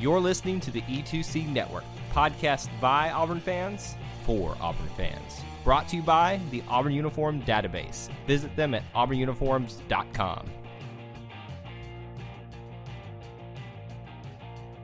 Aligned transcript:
You're 0.00 0.20
listening 0.20 0.60
to 0.60 0.70
the 0.70 0.82
E2C 0.82 1.48
Network, 1.48 1.82
podcast 2.12 2.68
by 2.80 3.10
Auburn 3.10 3.40
fans 3.40 3.96
for 4.24 4.56
Auburn 4.60 4.88
fans. 4.96 5.42
Brought 5.64 5.88
to 5.88 5.96
you 5.96 6.02
by 6.02 6.38
the 6.52 6.62
Auburn 6.68 6.92
Uniform 6.92 7.42
Database. 7.42 8.08
Visit 8.24 8.54
them 8.54 8.74
at 8.74 8.84
auburnuniforms.com. 8.94 10.50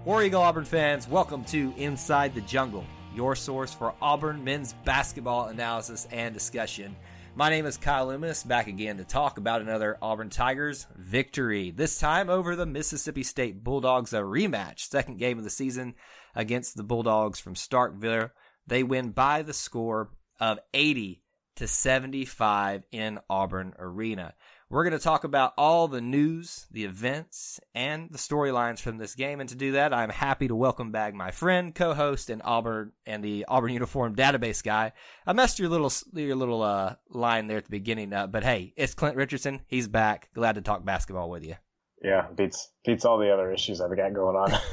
War 0.04 0.24
Eagle 0.24 0.42
Auburn 0.42 0.64
fans, 0.64 1.08
welcome 1.08 1.44
to 1.44 1.72
Inside 1.76 2.34
the 2.34 2.40
Jungle, 2.40 2.84
your 3.14 3.36
source 3.36 3.72
for 3.72 3.94
Auburn 4.02 4.42
men's 4.42 4.72
basketball 4.84 5.46
analysis 5.46 6.08
and 6.10 6.34
discussion. 6.34 6.96
My 7.36 7.50
name 7.50 7.66
is 7.66 7.76
Kyle 7.76 8.06
Loomis, 8.06 8.44
back 8.44 8.68
again 8.68 8.98
to 8.98 9.04
talk 9.04 9.38
about 9.38 9.60
another 9.60 9.98
Auburn 10.00 10.30
Tigers 10.30 10.86
victory. 10.94 11.72
This 11.72 11.98
time 11.98 12.30
over 12.30 12.54
the 12.54 12.64
Mississippi 12.64 13.24
State 13.24 13.64
Bulldogs, 13.64 14.12
a 14.12 14.18
rematch, 14.18 14.88
second 14.88 15.18
game 15.18 15.38
of 15.38 15.42
the 15.42 15.50
season 15.50 15.96
against 16.36 16.76
the 16.76 16.84
Bulldogs 16.84 17.40
from 17.40 17.54
Starkville. 17.54 18.30
They 18.68 18.84
win 18.84 19.10
by 19.10 19.42
the 19.42 19.52
score 19.52 20.10
of 20.38 20.60
80 20.72 21.24
to 21.56 21.66
75 21.66 22.84
in 22.92 23.18
Auburn 23.28 23.74
Arena. 23.80 24.34
We're 24.70 24.84
going 24.84 24.98
to 24.98 25.02
talk 25.02 25.24
about 25.24 25.52
all 25.58 25.88
the 25.88 26.00
news, 26.00 26.66
the 26.70 26.84
events, 26.84 27.60
and 27.74 28.10
the 28.10 28.18
storylines 28.18 28.80
from 28.80 28.98
this 28.98 29.14
game. 29.14 29.40
And 29.40 29.48
to 29.50 29.54
do 29.54 29.72
that, 29.72 29.92
I'm 29.92 30.10
happy 30.10 30.48
to 30.48 30.56
welcome 30.56 30.90
back 30.90 31.14
my 31.14 31.30
friend, 31.30 31.74
co-host, 31.74 32.30
and 32.30 32.42
Auburn 32.44 32.92
and 33.06 33.22
the 33.22 33.44
Auburn 33.46 33.72
uniform 33.72 34.16
database 34.16 34.62
guy. 34.62 34.92
I 35.26 35.32
messed 35.32 35.58
your 35.58 35.68
little 35.68 35.92
your 36.14 36.36
little 36.36 36.62
uh, 36.62 36.96
line 37.10 37.46
there 37.46 37.58
at 37.58 37.64
the 37.64 37.70
beginning, 37.70 38.12
uh, 38.12 38.26
but 38.26 38.42
hey, 38.42 38.72
it's 38.76 38.94
Clint 38.94 39.16
Richardson. 39.16 39.60
He's 39.66 39.88
back. 39.88 40.30
Glad 40.34 40.54
to 40.54 40.62
talk 40.62 40.84
basketball 40.84 41.30
with 41.30 41.44
you. 41.44 41.56
Yeah, 42.02 42.26
beats 42.34 42.70
beats 42.84 43.04
all 43.04 43.18
the 43.18 43.32
other 43.32 43.52
issues 43.52 43.80
I've 43.80 43.96
got 43.96 44.12
going 44.12 44.36
on. 44.36 44.58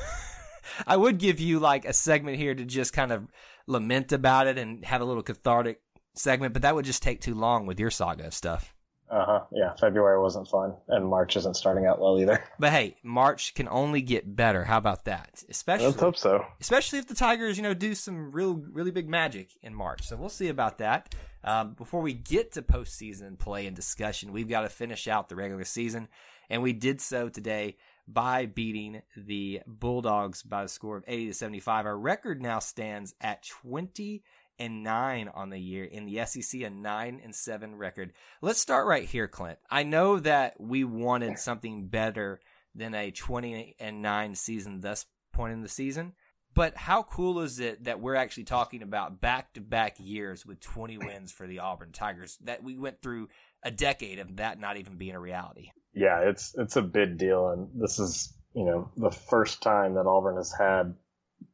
I 0.88 0.97
would 0.97 1.17
give 1.17 1.39
you 1.39 1.59
like 1.59 1.86
a 1.86 1.94
segment 1.94 2.38
here 2.38 2.53
to 2.53 2.66
just 2.66 2.94
kind 2.94 3.12
of 3.12 3.28
lament 3.67 4.12
about 4.12 4.47
it 4.47 4.58
and 4.58 4.84
have 4.86 5.02
a 5.02 5.06
little 5.06 5.23
cathartic 5.23 5.81
segment, 6.16 6.53
but 6.53 6.62
that 6.64 6.75
would 6.75 6.86
just 6.86 7.03
take 7.03 7.22
too 7.22 7.36
long 7.36 7.66
with 7.66 7.80
your 7.80 7.92
saga 7.92 8.28
of 8.28 8.34
stuff. 8.34 8.73
Uh 9.12 9.26
huh. 9.26 9.42
Yeah, 9.52 9.73
February 9.76 10.22
wasn't 10.22 10.48
fun, 10.48 10.73
and 10.88 11.06
March 11.06 11.36
isn't 11.36 11.58
starting 11.58 11.86
out 11.86 12.00
well 12.00 12.17
either. 12.17 12.42
But 12.58 12.72
hey, 12.72 12.95
March 13.04 13.53
can 13.53 13.68
only 13.68 14.02
get 14.02 14.36
better. 14.36 14.64
How 14.64 14.78
about 14.78 15.03
that? 15.06 15.44
Especially, 15.50 15.88
let's 15.88 16.00
hope 16.00 16.16
so. 16.16 16.45
Especially 16.62 17.00
if 17.00 17.08
the 17.08 17.16
Tigers, 17.16 17.58
you 17.58 17.64
know, 17.64 17.73
do 17.73 17.94
some 17.94 18.31
real, 18.31 18.53
really 18.53 18.92
big 18.92 19.09
magic 19.09 19.50
in 19.62 19.76
March. 19.76 20.03
So 20.03 20.16
we'll 20.16 20.30
see 20.30 20.48
about 20.48 20.78
that. 20.78 21.14
Um, 21.44 21.73
before 21.73 22.02
we 22.02 22.14
get 22.14 22.53
to 22.53 22.62
postseason 22.62 23.38
play 23.38 23.68
and 23.68 23.76
discussion, 23.76 24.31
we've 24.31 24.48
got 24.48 24.62
to 24.62 24.70
finish 24.70 25.08
out 25.09 25.28
the 25.28 25.36
regular 25.36 25.66
season, 25.66 26.08
and 26.50 26.62
we 26.62 26.72
did 26.72 27.02
so 27.02 27.28
today 27.28 27.75
by 28.08 28.46
beating 28.46 29.02
the 29.18 29.62
Bulldogs 29.68 30.44
by 30.44 30.64
a 30.64 30.68
score 30.68 30.98
of 30.98 31.03
80 31.08 31.28
to 31.28 31.34
75. 31.34 31.86
Our 31.86 31.98
record 31.98 32.42
now 32.42 32.59
stands 32.59 33.14
at 33.19 33.44
20 33.44 34.24
and 34.61 34.83
nine 34.83 35.27
on 35.33 35.49
the 35.49 35.57
year 35.57 35.83
in 35.83 36.05
the 36.05 36.23
SEC, 36.23 36.61
a 36.61 36.69
nine 36.69 37.19
and 37.23 37.35
seven 37.35 37.75
record. 37.75 38.13
Let's 38.44 38.61
start 38.61 38.85
right 38.85 39.05
here, 39.05 39.27
Clint. 39.27 39.57
I 39.72 39.81
know 39.81 40.19
that 40.19 40.61
we 40.61 40.83
wanted 40.83 41.39
something 41.39 41.88
better 41.88 42.39
than 42.75 42.94
a 42.94 43.09
20 43.09 43.75
and 43.79 44.03
nine 44.03 44.35
season 44.35 44.81
thus 44.81 45.07
point 45.33 45.53
in 45.53 45.61
the 45.61 45.67
season. 45.67 46.13
But 46.53 46.77
how 46.77 47.01
cool 47.03 47.39
is 47.39 47.59
it 47.59 47.85
that 47.85 48.01
we're 48.01 48.16
actually 48.16 48.44
talking 48.44 48.83
about 48.83 49.19
back 49.19 49.53
to 49.53 49.61
back 49.61 49.95
years 49.97 50.45
with 50.45 50.59
20 50.59 50.97
wins 50.99 51.31
for 51.31 51.47
the 51.47 51.59
Auburn 51.59 51.91
Tigers? 51.91 52.38
That 52.43 52.61
we 52.61 52.78
went 52.78 53.01
through 53.01 53.29
a 53.63 53.72
decade 53.72 54.19
of 54.19 54.35
that 54.35 54.59
not 54.59 54.78
even 54.78 54.97
being 54.97 55.16
a 55.16 55.19
reality. 55.19 55.72
Yeah, 55.93 56.19
it's 56.19 56.53
it's 56.55 56.75
a 56.75 56.81
big 56.81 57.17
deal, 57.17 57.49
and 57.49 57.69
this 57.81 57.99
is 57.99 58.33
you 58.53 58.66
know 58.66 58.91
the 58.95 59.11
first 59.11 59.63
time 59.63 59.95
that 59.95 60.05
Auburn 60.05 60.35
has 60.35 60.53
had 60.53 60.93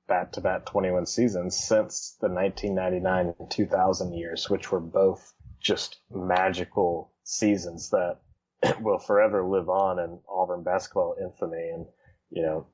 back 0.08 0.32
to 0.34 0.42
back 0.42 0.66
21 0.66 1.06
seasons 1.06 1.56
since 1.56 2.18
the 2.22 2.30
1999 2.30 3.36
and 3.40 3.52
2000 3.52 4.14
years, 4.14 4.50
which 4.50 4.72
were 4.72 4.80
both 4.80 5.34
just 5.60 5.98
magical 6.12 7.12
seasons 7.24 7.90
that 7.90 8.20
will 8.82 9.00
forever 9.00 9.46
live 9.46 9.70
on 9.70 10.00
in 10.00 10.20
Auburn 10.30 10.64
basketball 10.64 11.16
infamy. 11.22 11.70
And, 11.70 11.86
you 12.30 12.42
know, 12.42 12.68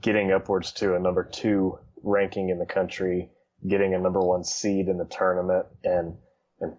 getting 0.00 0.32
upwards 0.32 0.72
to 0.72 0.94
a 0.94 1.00
number 1.00 1.24
two 1.24 1.78
ranking 2.02 2.50
in 2.50 2.58
the 2.58 2.66
country, 2.66 3.30
getting 3.66 3.94
a 3.94 3.98
number 3.98 4.20
one 4.20 4.44
seed 4.44 4.88
in 4.88 4.98
the 4.98 5.04
tournament 5.04 5.66
and, 5.82 6.16
and 6.60 6.74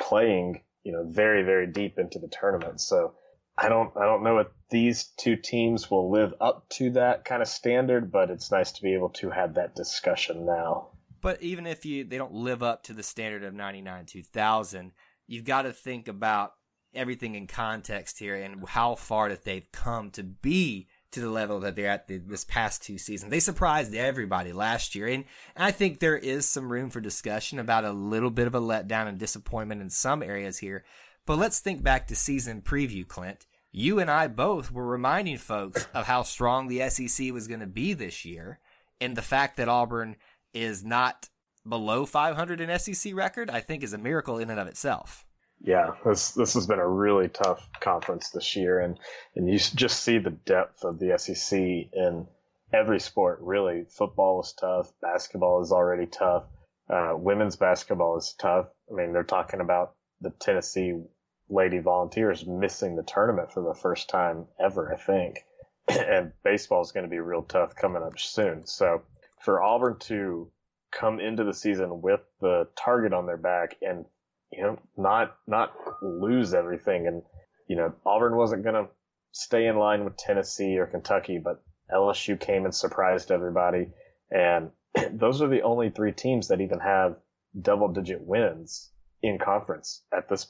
playing, 0.00 0.62
you 0.82 0.92
know, 0.92 1.04
very, 1.08 1.42
very 1.42 1.66
deep 1.66 1.98
into 1.98 2.18
the 2.18 2.28
tournament. 2.28 2.80
So 2.80 3.14
I 3.56 3.68
don't 3.68 3.94
I 3.96 4.04
don't 4.04 4.22
know 4.22 4.38
if 4.38 4.48
these 4.70 5.04
two 5.18 5.36
teams 5.36 5.90
will 5.90 6.10
live 6.10 6.34
up 6.40 6.68
to 6.70 6.90
that 6.90 7.24
kind 7.24 7.42
of 7.42 7.48
standard, 7.48 8.10
but 8.10 8.30
it's 8.30 8.50
nice 8.50 8.72
to 8.72 8.82
be 8.82 8.94
able 8.94 9.10
to 9.10 9.30
have 9.30 9.54
that 9.54 9.74
discussion 9.74 10.46
now. 10.46 10.88
But 11.20 11.42
even 11.42 11.66
if 11.66 11.84
you 11.84 12.04
they 12.04 12.18
don't 12.18 12.32
live 12.32 12.62
up 12.62 12.84
to 12.84 12.94
the 12.94 13.02
standard 13.02 13.44
of 13.44 13.54
99 13.54 14.06
2000, 14.06 14.92
you've 15.26 15.44
got 15.44 15.62
to 15.62 15.72
think 15.72 16.08
about 16.08 16.54
everything 16.94 17.34
in 17.34 17.46
context 17.46 18.18
here 18.18 18.34
and 18.34 18.66
how 18.68 18.94
far 18.94 19.28
that 19.28 19.44
they've 19.44 19.70
come 19.72 20.10
to 20.10 20.22
be 20.22 20.88
to 21.12 21.20
the 21.20 21.30
level 21.30 21.60
that 21.60 21.76
they're 21.76 21.88
at 21.88 22.08
the, 22.08 22.18
this 22.18 22.44
past 22.44 22.82
two 22.82 22.98
seasons. 22.98 23.30
They 23.30 23.40
surprised 23.40 23.94
everybody 23.94 24.52
last 24.52 24.94
year. 24.94 25.06
And, 25.06 25.24
and 25.54 25.64
I 25.64 25.70
think 25.70 25.98
there 25.98 26.16
is 26.16 26.48
some 26.48 26.72
room 26.72 26.90
for 26.90 27.00
discussion 27.00 27.58
about 27.58 27.84
a 27.84 27.92
little 27.92 28.30
bit 28.30 28.46
of 28.46 28.54
a 28.54 28.60
letdown 28.60 29.08
and 29.08 29.18
disappointment 29.18 29.82
in 29.82 29.90
some 29.90 30.22
areas 30.22 30.58
here. 30.58 30.84
But 31.26 31.38
let's 31.38 31.60
think 31.60 31.82
back 31.82 32.08
to 32.08 32.16
season 32.16 32.62
preview, 32.62 33.06
Clint. 33.06 33.46
You 33.70 34.00
and 34.00 34.10
I 34.10 34.26
both 34.26 34.70
were 34.70 34.86
reminding 34.86 35.38
folks 35.38 35.86
of 35.94 36.06
how 36.06 36.22
strong 36.22 36.68
the 36.68 36.88
SEC 36.88 37.32
was 37.32 37.48
going 37.48 37.60
to 37.60 37.66
be 37.66 37.92
this 37.92 38.24
year, 38.24 38.60
and 39.00 39.16
the 39.16 39.22
fact 39.22 39.56
that 39.56 39.68
Auburn 39.68 40.16
is 40.52 40.84
not 40.84 41.28
below 41.66 42.04
500 42.04 42.60
in 42.60 42.78
SEC 42.78 43.14
record, 43.14 43.48
I 43.48 43.60
think, 43.60 43.82
is 43.82 43.92
a 43.92 43.98
miracle 43.98 44.38
in 44.38 44.50
and 44.50 44.58
of 44.58 44.66
itself. 44.66 45.24
Yeah, 45.64 45.92
this 46.04 46.32
this 46.32 46.54
has 46.54 46.66
been 46.66 46.80
a 46.80 46.88
really 46.88 47.28
tough 47.28 47.68
conference 47.78 48.30
this 48.30 48.56
year, 48.56 48.80
and 48.80 48.98
and 49.36 49.48
you 49.48 49.58
just 49.58 50.02
see 50.02 50.18
the 50.18 50.30
depth 50.30 50.82
of 50.82 50.98
the 50.98 51.16
SEC 51.16 51.56
in 51.56 52.26
every 52.72 52.98
sport. 52.98 53.38
Really, 53.40 53.84
football 53.88 54.40
is 54.40 54.52
tough, 54.58 54.92
basketball 55.00 55.62
is 55.62 55.70
already 55.70 56.06
tough, 56.06 56.46
uh, 56.90 57.12
women's 57.14 57.54
basketball 57.54 58.16
is 58.18 58.34
tough. 58.38 58.66
I 58.90 58.94
mean, 58.94 59.12
they're 59.12 59.22
talking 59.22 59.60
about 59.60 59.94
the 60.22 60.30
Tennessee 60.30 61.02
Lady 61.48 61.78
Volunteers 61.78 62.46
missing 62.46 62.96
the 62.96 63.02
tournament 63.02 63.52
for 63.52 63.62
the 63.62 63.74
first 63.74 64.08
time 64.08 64.46
ever, 64.58 64.92
I 64.92 64.96
think. 64.96 65.44
and 65.88 66.32
baseball 66.42 66.80
is 66.80 66.92
going 66.92 67.04
to 67.04 67.10
be 67.10 67.18
real 67.18 67.42
tough 67.42 67.74
coming 67.74 68.02
up 68.02 68.18
soon. 68.18 68.66
So 68.66 69.02
for 69.40 69.62
Auburn 69.62 69.98
to 70.00 70.50
come 70.90 71.20
into 71.20 71.44
the 71.44 71.54
season 71.54 72.00
with 72.00 72.20
the 72.40 72.68
target 72.76 73.12
on 73.12 73.26
their 73.26 73.36
back 73.36 73.76
and 73.82 74.04
you 74.52 74.62
know 74.62 74.78
not 74.96 75.36
not 75.46 75.72
lose 76.02 76.52
everything 76.52 77.06
and 77.06 77.22
you 77.66 77.76
know 77.76 77.94
Auburn 78.04 78.36
wasn't 78.36 78.62
going 78.62 78.74
to 78.74 78.90
stay 79.32 79.66
in 79.66 79.76
line 79.76 80.04
with 80.04 80.18
Tennessee 80.18 80.76
or 80.76 80.86
Kentucky, 80.86 81.38
but 81.38 81.62
LSU 81.92 82.38
came 82.38 82.64
and 82.64 82.74
surprised 82.74 83.30
everybody 83.30 83.88
and 84.30 84.70
those 85.12 85.42
are 85.42 85.48
the 85.48 85.62
only 85.62 85.90
three 85.90 86.12
teams 86.12 86.48
that 86.48 86.60
even 86.60 86.78
have 86.78 87.16
double 87.60 87.88
digit 87.88 88.20
wins 88.20 88.91
in 89.22 89.38
conference 89.38 90.02
at 90.12 90.28
this. 90.28 90.48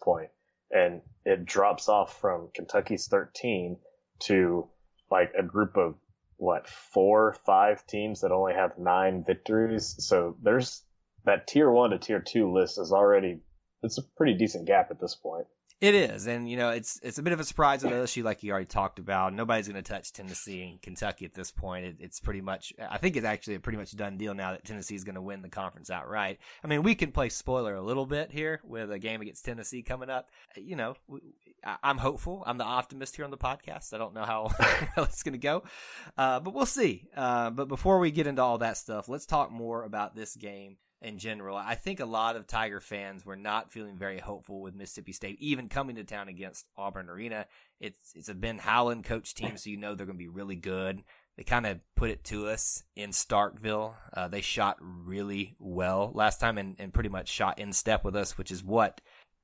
And 0.70 1.02
it 1.24 1.44
drops 1.44 1.88
off 1.88 2.18
from 2.20 2.48
Kentucky's 2.54 3.06
13 3.06 3.76
to 4.20 4.68
like 5.10 5.32
a 5.38 5.42
group 5.42 5.76
of 5.76 5.94
what, 6.36 6.66
four, 6.68 7.36
five 7.44 7.86
teams 7.86 8.22
that 8.22 8.32
only 8.32 8.54
have 8.54 8.78
nine 8.78 9.22
victories. 9.24 9.94
So 9.98 10.36
there's 10.42 10.82
that 11.24 11.46
tier 11.46 11.70
one 11.70 11.90
to 11.90 11.98
tier 11.98 12.20
two 12.20 12.52
list 12.52 12.78
is 12.78 12.92
already, 12.92 13.40
it's 13.82 13.98
a 13.98 14.02
pretty 14.16 14.34
decent 14.34 14.66
gap 14.66 14.90
at 14.90 15.00
this 15.00 15.14
point. 15.14 15.46
It 15.82 15.96
is, 15.96 16.28
and 16.28 16.48
you 16.48 16.56
know, 16.56 16.70
it's 16.70 17.00
it's 17.02 17.18
a 17.18 17.24
bit 17.24 17.32
of 17.32 17.40
a 17.40 17.44
surprise 17.44 17.82
with 17.82 17.92
LSU, 17.92 18.22
like 18.22 18.44
you 18.44 18.52
already 18.52 18.66
talked 18.66 19.00
about. 19.00 19.34
Nobody's 19.34 19.66
going 19.66 19.82
to 19.82 19.92
touch 19.92 20.12
Tennessee 20.12 20.62
and 20.62 20.80
Kentucky 20.80 21.24
at 21.24 21.34
this 21.34 21.50
point. 21.50 21.84
It, 21.84 21.96
it's 21.98 22.20
pretty 22.20 22.40
much, 22.40 22.72
I 22.80 22.98
think 22.98 23.16
it's 23.16 23.26
actually 23.26 23.56
a 23.56 23.60
pretty 23.60 23.78
much 23.78 23.96
done 23.96 24.16
deal 24.16 24.32
now 24.32 24.52
that 24.52 24.64
Tennessee 24.64 24.94
is 24.94 25.02
going 25.02 25.16
to 25.16 25.20
win 25.20 25.42
the 25.42 25.48
conference 25.48 25.90
outright. 25.90 26.38
I 26.62 26.68
mean, 26.68 26.84
we 26.84 26.94
can 26.94 27.10
play 27.10 27.30
spoiler 27.30 27.74
a 27.74 27.82
little 27.82 28.06
bit 28.06 28.30
here 28.30 28.60
with 28.62 28.92
a 28.92 29.00
game 29.00 29.22
against 29.22 29.44
Tennessee 29.44 29.82
coming 29.82 30.08
up. 30.08 30.28
You 30.54 30.76
know, 30.76 30.94
I'm 31.82 31.98
hopeful. 31.98 32.44
I'm 32.46 32.58
the 32.58 32.64
optimist 32.64 33.16
here 33.16 33.24
on 33.24 33.32
the 33.32 33.36
podcast. 33.36 33.92
I 33.92 33.98
don't 33.98 34.14
know 34.14 34.24
how 34.24 34.52
well 34.96 35.06
it's 35.06 35.24
going 35.24 35.32
to 35.32 35.38
go, 35.38 35.64
uh, 36.16 36.38
but 36.38 36.54
we'll 36.54 36.64
see. 36.64 37.08
Uh, 37.16 37.50
but 37.50 37.66
before 37.66 37.98
we 37.98 38.12
get 38.12 38.28
into 38.28 38.40
all 38.40 38.58
that 38.58 38.76
stuff, 38.76 39.08
let's 39.08 39.26
talk 39.26 39.50
more 39.50 39.82
about 39.82 40.14
this 40.14 40.36
game 40.36 40.76
in 41.02 41.18
general. 41.18 41.56
I 41.56 41.74
think 41.74 42.00
a 42.00 42.06
lot 42.06 42.36
of 42.36 42.46
Tiger 42.46 42.80
fans 42.80 43.26
were 43.26 43.36
not 43.36 43.72
feeling 43.72 43.96
very 43.96 44.18
hopeful 44.18 44.60
with 44.60 44.74
Mississippi 44.74 45.12
State 45.12 45.36
even 45.40 45.68
coming 45.68 45.96
to 45.96 46.04
town 46.04 46.28
against 46.28 46.66
Auburn 46.76 47.10
Arena. 47.10 47.46
It's 47.80 48.12
it's 48.14 48.28
a 48.28 48.34
Ben 48.34 48.58
Howland 48.58 49.04
coach 49.04 49.34
team, 49.34 49.56
so 49.56 49.70
you 49.70 49.76
know 49.76 49.94
they're 49.94 50.06
going 50.06 50.18
to 50.18 50.24
be 50.24 50.28
really 50.28 50.56
good. 50.56 51.02
They 51.36 51.44
kind 51.44 51.66
of 51.66 51.80
put 51.96 52.10
it 52.10 52.24
to 52.24 52.48
us 52.48 52.82
in 52.94 53.10
Starkville. 53.10 53.94
Uh, 54.12 54.28
they 54.28 54.42
shot 54.42 54.76
really 54.80 55.56
well 55.58 56.12
last 56.14 56.40
time 56.40 56.58
and, 56.58 56.76
and 56.78 56.92
pretty 56.92 57.08
much 57.08 57.28
shot 57.28 57.58
in 57.58 57.72
step 57.72 58.04
with 58.04 58.14
us, 58.14 58.36
which 58.36 58.50
is 58.50 58.62
what 58.62 59.00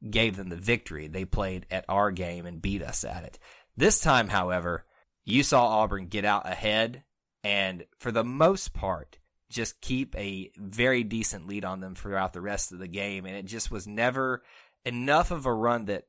gave 0.08 0.36
them 0.36 0.50
the 0.50 0.56
victory. 0.56 1.08
They 1.08 1.24
played 1.24 1.66
at 1.70 1.86
our 1.88 2.10
game 2.10 2.46
and 2.46 2.62
beat 2.62 2.82
us 2.82 3.04
at 3.04 3.24
it. 3.24 3.38
This 3.76 4.00
time, 4.00 4.28
however, 4.28 4.84
you 5.24 5.42
saw 5.42 5.66
Auburn 5.66 6.08
get 6.08 6.24
out 6.24 6.48
ahead 6.48 7.04
and 7.42 7.84
for 7.98 8.12
the 8.12 8.24
most 8.24 8.74
part, 8.74 9.18
just 9.50 9.80
keep 9.80 10.16
a 10.16 10.50
very 10.56 11.02
decent 11.02 11.46
lead 11.46 11.64
on 11.64 11.80
them 11.80 11.94
throughout 11.94 12.32
the 12.32 12.40
rest 12.40 12.72
of 12.72 12.78
the 12.78 12.88
game. 12.88 13.24
And 13.24 13.36
it 13.36 13.46
just 13.46 13.70
was 13.70 13.86
never 13.86 14.42
enough 14.84 15.30
of 15.30 15.46
a 15.46 15.52
run 15.52 15.86
that 15.86 16.04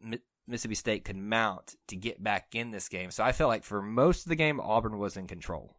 Mississippi 0.47 0.75
State 0.75 1.05
could 1.05 1.15
mount 1.15 1.75
to 1.87 1.95
get 1.95 2.21
back 2.21 2.55
in 2.55 2.71
this 2.71 2.89
game. 2.89 3.11
So 3.11 3.23
I 3.23 3.31
felt 3.31 3.49
like 3.49 3.63
for 3.63 3.81
most 3.81 4.25
of 4.25 4.29
the 4.29 4.35
game, 4.35 4.59
Auburn 4.59 4.97
was 4.97 5.15
in 5.15 5.27
control. 5.27 5.77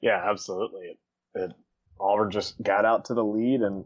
Yeah, 0.00 0.20
absolutely. 0.24 0.84
It, 0.84 0.98
it, 1.34 1.52
Auburn 2.00 2.30
just 2.30 2.60
got 2.62 2.84
out 2.84 3.06
to 3.06 3.14
the 3.14 3.24
lead 3.24 3.60
and, 3.60 3.84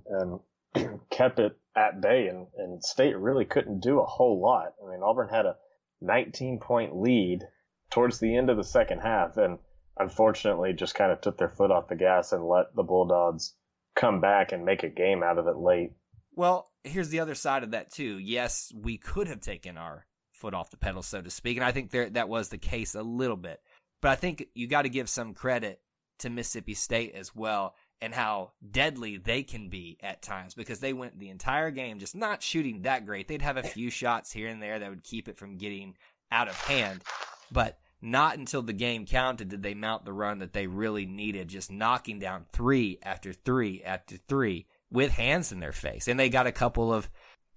and 0.75 1.01
kept 1.11 1.39
it 1.39 1.57
at 1.75 2.01
bay, 2.01 2.29
and, 2.29 2.47
and 2.57 2.85
State 2.85 3.17
really 3.17 3.45
couldn't 3.45 3.81
do 3.81 4.01
a 4.01 4.07
whole 4.07 4.41
lot. 4.41 4.75
I 4.85 4.91
mean, 4.91 5.03
Auburn 5.03 5.29
had 5.29 5.47
a 5.47 5.57
19 6.03 6.61
point 6.61 6.97
lead 6.97 7.41
towards 7.91 8.19
the 8.19 8.37
end 8.37 8.51
of 8.51 8.57
the 8.57 8.65
second 8.65 9.01
half, 9.01 9.37
and 9.37 9.59
unfortunately 9.99 10.73
just 10.73 10.95
kind 10.95 11.13
of 11.13 11.21
took 11.21 11.39
their 11.39 11.49
foot 11.49 11.71
off 11.71 11.89
the 11.89 11.97
gas 11.97 12.33
and 12.33 12.47
let 12.47 12.75
the 12.75 12.83
Bulldogs 12.83 13.55
come 13.95 14.21
back 14.21 14.53
and 14.53 14.65
make 14.65 14.83
a 14.83 14.89
game 14.89 15.23
out 15.23 15.39
of 15.39 15.47
it 15.47 15.57
late. 15.57 15.93
Well, 16.35 16.71
here's 16.83 17.11
the 17.11 17.21
other 17.21 17.35
side 17.35 17.63
of 17.63 17.73
that 17.73 17.91
too. 17.91 18.19
Yes, 18.19 18.73
we 18.75 18.97
could 18.97 19.29
have 19.29 19.41
taken 19.41 19.77
our 19.77 20.07
foot 20.33 20.55
off 20.55 20.71
the 20.71 20.77
pedal, 20.77 21.03
so 21.03 21.21
to 21.21 21.31
speak, 21.31 21.57
and 21.57 21.65
I 21.65 21.73
think 21.73 21.91
there 21.91 22.09
that 22.11 22.29
was 22.29 22.49
the 22.49 22.59
case 22.59 22.95
a 22.95 23.03
little 23.03 23.37
bit. 23.37 23.61
But 24.01 24.11
I 24.11 24.15
think 24.17 24.47
you 24.55 24.67
got 24.67 24.83
to 24.83 24.89
give 24.89 25.09
some 25.09 25.35
credit 25.35 25.81
to 26.21 26.31
Mississippi 26.31 26.75
State 26.75 27.15
as 27.15 27.35
well 27.35 27.75
and 28.01 28.13
how 28.13 28.53
deadly 28.69 29.17
they 29.17 29.45
can 29.45 29.69
be 29.69 29.97
at 30.03 30.23
times 30.23 30.55
because 30.55 30.81
they 30.81 30.93
went 30.93 31.19
the 31.19 31.29
entire 31.29 31.71
game 31.71 31.99
just 31.99 32.17
not 32.17 32.43
shooting 32.43 32.83
that 32.83 33.07
great. 33.07 33.29
They'd 33.29 33.43
have 33.43 33.57
a 33.57 33.63
few 33.63 33.91
shots 33.91 34.33
here 34.33 34.49
and 34.49 34.61
there 34.61 34.79
that 34.81 34.91
would 34.91 35.05
keep 35.05 35.29
it 35.29 35.39
from 35.39 35.57
getting 35.57 35.97
out 36.33 36.49
of 36.49 36.57
hand, 36.57 37.03
but 37.53 37.79
not 38.03 38.37
until 38.37 38.63
the 38.63 38.73
game 38.73 39.07
counted 39.07 39.49
did 39.49 39.63
they 39.63 39.75
mount 39.75 40.05
the 40.05 40.13
run 40.13 40.41
that 40.41 40.53
they 40.53 40.67
really 40.67 41.07
needed, 41.07 41.49
just 41.49 41.71
knocking 41.71 42.19
down 42.19 42.47
three 42.53 42.99
after 43.03 43.33
three 43.33 43.83
after 43.85 44.17
three 44.29 44.67
with 44.91 45.13
hands 45.13 45.53
in 45.53 45.61
their 45.61 45.73
face. 45.73 46.09
And 46.09 46.19
they 46.19 46.29
got 46.29 46.49
a 46.49 46.53
couple 46.53 46.93
of 46.93 47.09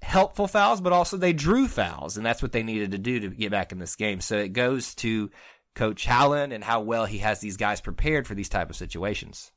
helpful 0.01 0.47
fouls, 0.47 0.81
but 0.81 0.93
also 0.93 1.17
they 1.17 1.33
drew 1.33 1.67
fouls, 1.67 2.15
and 2.15 2.25
that's 2.25 2.41
what 2.41 2.51
they 2.51 2.63
needed 2.63 2.91
to 2.91 2.97
do 2.97 3.19
to 3.21 3.29
get 3.29 3.51
back 3.51 3.71
in 3.71 3.79
this 3.79 3.95
game. 3.95 4.21
So 4.21 4.37
it 4.37 4.53
goes 4.53 4.93
to 4.95 5.31
Coach 5.73 6.05
Howland 6.05 6.53
and 6.53 6.63
how 6.63 6.81
well 6.81 7.05
he 7.05 7.17
has 7.17 7.39
these 7.39 7.57
guys 7.57 7.81
prepared 7.81 8.27
for 8.27 8.35
these 8.35 8.49
type 8.49 8.69
of 8.69 8.75
situations. 8.75 9.51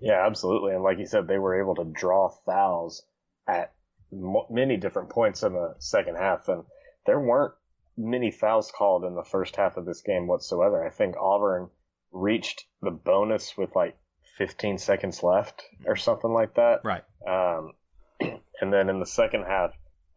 Yeah, 0.00 0.26
absolutely. 0.26 0.74
And 0.74 0.82
like 0.82 0.98
you 0.98 1.06
said, 1.06 1.28
they 1.28 1.38
were 1.38 1.60
able 1.60 1.74
to 1.76 1.84
draw 1.84 2.28
fouls 2.44 3.02
at 3.46 3.72
many 4.50 4.76
different 4.76 5.10
points 5.10 5.42
in 5.42 5.52
the 5.52 5.74
second 5.78 6.16
half, 6.16 6.48
and 6.48 6.64
there 7.06 7.20
weren't 7.20 7.54
many 7.96 8.30
fouls 8.30 8.72
called 8.76 9.04
in 9.04 9.14
the 9.14 9.24
first 9.24 9.56
half 9.56 9.76
of 9.76 9.84
this 9.84 10.02
game 10.02 10.26
whatsoever. 10.26 10.84
I 10.84 10.90
think 10.90 11.16
Auburn 11.16 11.70
reached 12.10 12.66
the 12.80 12.90
bonus 12.90 13.56
with 13.56 13.74
like 13.74 13.96
15 14.38 14.78
seconds 14.78 15.22
left 15.22 15.62
or 15.86 15.96
something 15.96 16.32
like 16.32 16.54
that. 16.54 16.80
Right. 16.84 17.04
Um, 17.26 17.72
and 18.60 18.72
then 18.72 18.88
in 18.88 19.00
the 19.00 19.06
second 19.06 19.44
half, 19.44 19.72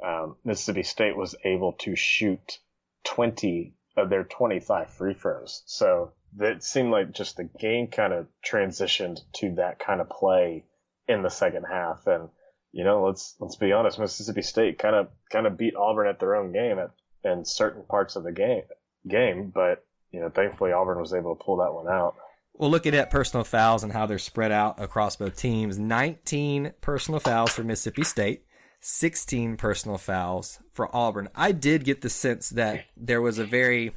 um, 0.06 0.36
Mississippi 0.44 0.84
State 0.84 1.16
was 1.16 1.36
able 1.44 1.74
to 1.80 1.96
shoot 1.96 2.60
20 3.06 3.74
of 3.98 4.10
their 4.10 4.24
25 4.24 4.90
free 4.92 5.14
throws. 5.14 5.64
So 5.66 6.14
it 6.40 6.64
seemed 6.64 6.92
like 6.92 7.12
just 7.12 7.38
the 7.38 7.50
game 7.60 7.88
kind 7.88 8.14
of 8.14 8.28
transitioned 8.46 9.20
to 9.36 9.56
that 9.56 9.80
kind 9.80 10.02
of 10.02 10.10
play 10.10 10.66
in 11.08 11.24
the 11.24 11.30
second 11.30 11.66
half. 11.70 12.08
And, 12.08 12.30
you 12.72 12.84
know, 12.84 13.06
let's, 13.06 13.36
let's 13.40 13.56
be 13.56 13.72
honest, 13.72 14.00
Mississippi 14.00 14.42
State 14.42 14.80
kind 14.80 14.96
of, 14.96 15.08
kind 15.32 15.48
of 15.48 15.58
beat 15.58 15.76
Auburn 15.76 16.08
at 16.08 16.20
their 16.20 16.36
own 16.36 16.52
game 16.52 16.78
at, 16.80 16.92
in 17.26 17.44
certain 17.44 17.84
parts 17.84 18.16
of 18.16 18.24
the 18.24 18.32
game, 18.32 18.64
game, 19.08 19.52
but, 19.54 19.86
you 20.12 20.22
know, 20.22 20.30
thankfully 20.30 20.72
Auburn 20.72 21.00
was 21.00 21.14
able 21.14 21.36
to 21.36 21.44
pull 21.44 21.58
that 21.58 21.74
one 21.74 21.88
out. 21.88 22.16
Well, 22.54 22.72
looking 22.72 22.96
at 22.96 23.10
personal 23.10 23.44
fouls 23.44 23.84
and 23.84 23.92
how 23.92 24.06
they're 24.06 24.18
spread 24.18 24.52
out 24.52 24.82
across 24.82 25.18
both 25.18 25.36
teams, 25.36 25.78
19 25.78 26.74
personal 26.80 27.20
fouls 27.20 27.52
for 27.52 27.64
Mississippi 27.64 28.04
State, 28.04 28.46
16 28.80 29.58
personal 29.58 29.98
fouls 29.98 30.60
for 30.72 30.96
Auburn. 30.96 31.28
I 31.36 31.52
did 31.52 31.84
get 31.84 32.02
the 32.02 32.10
sense 32.10 32.50
that 32.52 32.86
there 32.96 33.22
was 33.22 33.40
a 33.40 33.46
very 33.46 33.92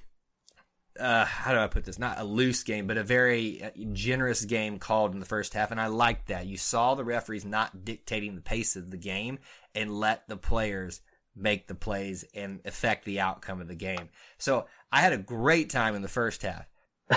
uh, 0.99 1.25
how 1.25 1.53
do 1.53 1.61
I 1.61 1.69
put 1.69 1.85
this? 1.85 1.99
Not 1.99 2.19
a 2.19 2.25
loose 2.25 2.63
game, 2.65 2.87
but 2.87 2.97
a 2.97 3.05
very 3.05 3.63
uh, 3.63 3.71
generous 3.93 4.45
game 4.45 4.79
called 4.79 5.15
in 5.15 5.21
the 5.21 5.27
first 5.27 5.55
half, 5.55 5.71
and 5.71 5.81
I 5.81 5.87
liked 5.87 6.29
that. 6.29 6.47
You 6.47 6.57
saw 6.57 6.95
the 6.95 7.05
referees 7.05 7.45
not 7.45 7.85
dictating 7.85 8.35
the 8.35 8.41
pace 8.41 8.75
of 8.75 8.91
the 8.91 8.97
game 8.97 9.39
and 9.75 10.01
let 10.01 10.29
the 10.29 10.37
players 10.37 11.01
make 11.39 11.67
the 11.67 11.75
plays 11.75 12.25
and 12.35 12.61
affect 12.65 13.05
the 13.05 13.21
outcome 13.21 13.61
of 13.61 13.69
the 13.69 13.75
game. 13.75 14.09
So 14.39 14.67
I 14.91 15.01
had 15.01 15.13
a 15.13 15.19
great 15.19 15.71
time 15.71 15.95
in 15.95 16.03
the 16.03 16.09
first 16.09 16.43
half. 16.43 16.67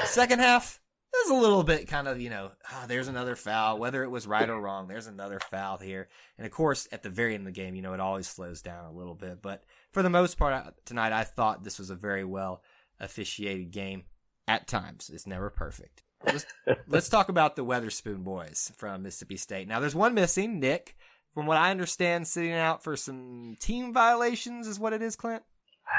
Second 0.06 0.40
half, 0.40 0.80
it 1.14 1.28
was 1.28 1.38
a 1.38 1.42
little 1.42 1.64
bit 1.64 1.88
kind 1.88 2.08
of, 2.08 2.22
you 2.22 2.30
know, 2.30 2.52
oh, 2.72 2.86
there's 2.88 3.10
another 3.10 3.36
foul, 3.36 3.78
whether 3.78 4.04
it 4.04 4.10
was 4.12 4.28
right 4.28 4.50
or 4.50 4.62
wrong, 4.62 4.88
there's 4.88 5.08
another 5.08 5.40
foul 5.50 5.78
here. 5.78 6.08
And 6.38 6.46
of 6.46 6.54
course, 6.54 6.88
at 6.92 7.04
the 7.04 7.10
very 7.10 7.34
end 7.34 7.42
of 7.42 7.54
the 7.54 7.62
game, 7.62 7.76
you 7.76 7.82
know, 7.82 7.94
it 7.94 8.00
always 8.00 8.28
slows 8.28 8.62
down 8.62 8.86
a 8.86 8.98
little 8.98 9.16
bit. 9.16 9.42
But 9.42 9.64
for 9.92 10.04
the 10.04 10.10
most 10.10 10.38
part 10.38 10.74
tonight, 10.86 11.12
I 11.12 11.24
thought 11.24 11.64
this 11.64 11.80
was 11.80 11.90
a 11.90 11.96
very 11.96 12.24
well 12.24 12.62
officiated 13.00 13.72
game 13.72 14.04
at 14.48 14.68
times. 14.68 15.12
It's 15.14 15.28
never 15.28 15.50
perfect. 15.50 16.04
Let's, 16.26 16.46
let's 16.88 17.10
talk 17.10 17.30
about 17.30 17.56
the 17.56 17.66
Weatherspoon 17.66 18.24
boys 18.24 18.72
from 18.78 19.04
Mississippi 19.04 19.38
State. 19.38 19.68
Now, 19.68 19.80
there's 19.80 19.96
one 19.96 20.14
missing, 20.14 20.60
Nick. 20.60 20.96
From 21.34 21.46
what 21.46 21.58
I 21.58 21.72
understand, 21.72 22.28
sitting 22.28 22.52
out 22.52 22.84
for 22.84 22.96
some 22.96 23.56
team 23.60 23.94
violations 23.94 24.68
is 24.68 24.80
what 24.80 24.94
it 24.94 25.02
is, 25.02 25.16
Clint. 25.16 25.44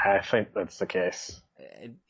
I 0.05 0.19
think 0.19 0.49
that's 0.53 0.77
the 0.77 0.85
case. 0.85 1.41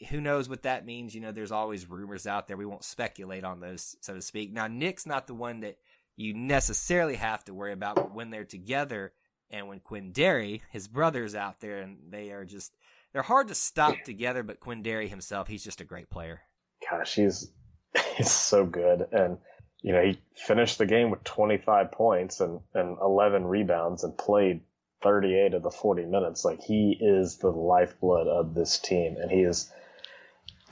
Who 0.09 0.19
knows 0.21 0.49
what 0.49 0.63
that 0.63 0.85
means? 0.85 1.13
You 1.13 1.21
know, 1.21 1.31
there's 1.31 1.51
always 1.51 1.89
rumors 1.89 2.27
out 2.27 2.47
there. 2.47 2.57
We 2.57 2.65
won't 2.65 2.83
speculate 2.83 3.43
on 3.43 3.59
those, 3.59 3.95
so 4.01 4.13
to 4.15 4.21
speak. 4.21 4.51
Now, 4.51 4.67
Nick's 4.67 5.05
not 5.05 5.27
the 5.27 5.33
one 5.33 5.61
that 5.61 5.77
you 6.15 6.33
necessarily 6.33 7.15
have 7.15 7.43
to 7.45 7.53
worry 7.53 7.73
about, 7.73 7.95
but 7.95 8.13
when 8.13 8.29
they're 8.29 8.45
together 8.45 9.13
and 9.49 9.67
when 9.67 9.79
Quinndary, 9.79 10.61
his 10.71 10.87
brother's 10.87 11.35
out 11.35 11.59
there, 11.59 11.79
and 11.79 11.97
they 12.09 12.31
are 12.31 12.45
just 12.45 12.75
they're 13.11 13.21
hard 13.21 13.49
to 13.49 13.55
stop 13.55 13.95
together, 14.03 14.43
but 14.43 14.59
Quinndary 14.59 15.07
himself, 15.07 15.47
he's 15.47 15.63
just 15.63 15.81
a 15.81 15.85
great 15.85 16.09
player. 16.09 16.41
Gosh, 16.89 17.15
he's 17.15 17.51
he's 18.15 18.31
so 18.31 18.65
good, 18.65 19.07
and 19.11 19.37
you 19.83 19.91
know 19.93 20.01
he 20.01 20.19
finished 20.35 20.79
the 20.79 20.85
game 20.87 21.11
with 21.11 21.23
25 21.23 21.91
points 21.91 22.39
and 22.39 22.61
and 22.73 22.97
11 22.99 23.45
rebounds 23.45 24.03
and 24.03 24.17
played 24.17 24.61
38 25.03 25.53
of 25.53 25.61
the 25.61 25.69
40 25.69 26.05
minutes. 26.05 26.43
Like 26.43 26.61
he 26.61 26.97
is 26.99 27.37
the 27.37 27.51
lifeblood 27.51 28.27
of 28.27 28.55
this 28.55 28.79
team, 28.79 29.17
and 29.19 29.29
he 29.29 29.41
is. 29.41 29.71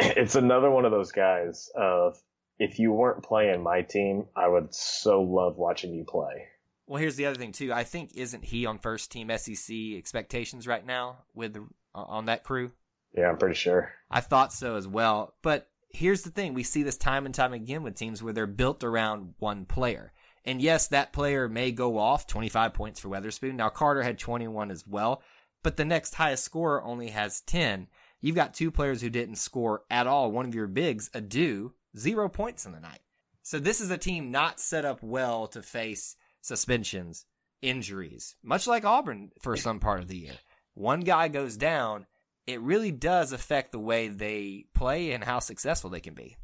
It's 0.03 0.35
another 0.35 0.71
one 0.71 0.85
of 0.85 0.91
those 0.91 1.11
guys 1.11 1.69
of 1.75 2.19
if 2.57 2.79
you 2.79 2.91
weren't 2.91 3.23
playing 3.23 3.61
my 3.61 3.81
team, 3.81 4.25
I 4.35 4.47
would 4.47 4.73
so 4.73 5.21
love 5.21 5.57
watching 5.57 5.93
you 5.93 6.05
play. 6.05 6.47
Well, 6.87 6.99
here's 6.99 7.15
the 7.15 7.25
other 7.25 7.37
thing 7.37 7.51
too. 7.51 7.71
I 7.71 7.83
think 7.83 8.11
isn't 8.15 8.45
he 8.45 8.65
on 8.65 8.79
first 8.79 9.11
team 9.11 9.31
SEC 9.35 9.75
expectations 9.97 10.65
right 10.65 10.85
now 10.85 11.17
with 11.35 11.57
uh, 11.57 11.61
on 11.93 12.25
that 12.25 12.43
crew? 12.43 12.71
Yeah, 13.15 13.29
I'm 13.29 13.37
pretty 13.37 13.55
sure. 13.55 13.91
I 14.09 14.21
thought 14.21 14.53
so 14.53 14.75
as 14.75 14.87
well. 14.87 15.33
But 15.41 15.69
here's 15.93 16.23
the 16.23 16.31
thing 16.31 16.53
we 16.53 16.63
see 16.63 16.83
this 16.83 16.97
time 16.97 17.25
and 17.25 17.33
time 17.33 17.53
again 17.53 17.83
with 17.83 17.95
teams 17.95 18.21
where 18.21 18.33
they're 18.33 18.47
built 18.47 18.83
around 18.83 19.33
one 19.39 19.65
player. 19.65 20.13
And 20.43 20.61
yes, 20.61 20.87
that 20.87 21.13
player 21.13 21.47
may 21.47 21.71
go 21.71 21.97
off 21.97 22.27
25 22.27 22.73
points 22.73 22.99
for 22.99 23.09
Weatherspoon. 23.09 23.55
Now, 23.55 23.69
Carter 23.69 24.01
had 24.01 24.17
21 24.17 24.71
as 24.71 24.87
well, 24.87 25.21
but 25.63 25.77
the 25.77 25.85
next 25.85 26.15
highest 26.15 26.43
scorer 26.43 26.83
only 26.83 27.09
has 27.09 27.41
10. 27.41 27.87
You've 28.19 28.35
got 28.35 28.53
two 28.53 28.71
players 28.71 29.01
who 29.01 29.09
didn't 29.09 29.35
score 29.35 29.83
at 29.89 30.07
all. 30.07 30.31
One 30.31 30.45
of 30.45 30.55
your 30.55 30.67
bigs, 30.67 31.09
Ado, 31.13 31.73
zero 31.97 32.29
points 32.29 32.65
in 32.65 32.71
the 32.71 32.79
night. 32.79 33.01
So 33.43 33.59
this 33.59 33.81
is 33.81 33.91
a 33.91 33.97
team 33.97 34.31
not 34.31 34.59
set 34.59 34.85
up 34.85 35.01
well 35.03 35.47
to 35.47 35.61
face 35.61 36.15
suspensions, 36.41 37.25
injuries, 37.61 38.35
much 38.43 38.67
like 38.67 38.85
Auburn 38.85 39.31
for 39.41 39.55
some 39.55 39.79
part 39.79 40.01
of 40.01 40.07
the 40.07 40.17
year 40.17 40.33
one 40.73 41.01
guy 41.01 41.27
goes 41.27 41.57
down, 41.57 42.05
it 42.47 42.61
really 42.61 42.91
does 42.91 43.31
affect 43.31 43.71
the 43.71 43.79
way 43.79 44.07
they 44.07 44.65
play 44.73 45.11
and 45.11 45.23
how 45.23 45.39
successful 45.39 45.89
they 45.89 45.99
can 45.99 46.13
be. 46.13 46.37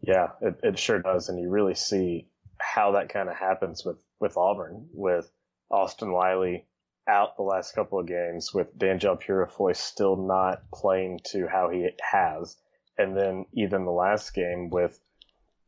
Yeah, 0.00 0.28
it, 0.40 0.60
it 0.62 0.78
sure 0.78 1.00
does. 1.00 1.28
And 1.28 1.40
you 1.40 1.50
really 1.50 1.74
see 1.74 2.28
how 2.58 2.92
that 2.92 3.08
kind 3.08 3.28
of 3.28 3.36
happens 3.36 3.84
with, 3.84 3.98
with 4.20 4.36
Auburn, 4.36 4.88
with 4.92 5.30
Austin 5.70 6.12
Wiley 6.12 6.66
out 7.06 7.36
the 7.36 7.42
last 7.42 7.74
couple 7.74 7.98
of 7.98 8.06
games 8.06 8.54
with 8.54 8.78
Danjel 8.78 9.20
Purifoy 9.20 9.76
still 9.76 10.16
not 10.16 10.62
playing 10.72 11.20
to 11.24 11.46
how 11.46 11.68
he 11.68 11.88
has. 12.00 12.56
And 12.96 13.16
then 13.16 13.46
even 13.52 13.84
the 13.84 13.90
last 13.90 14.32
game 14.34 14.70
with 14.70 14.98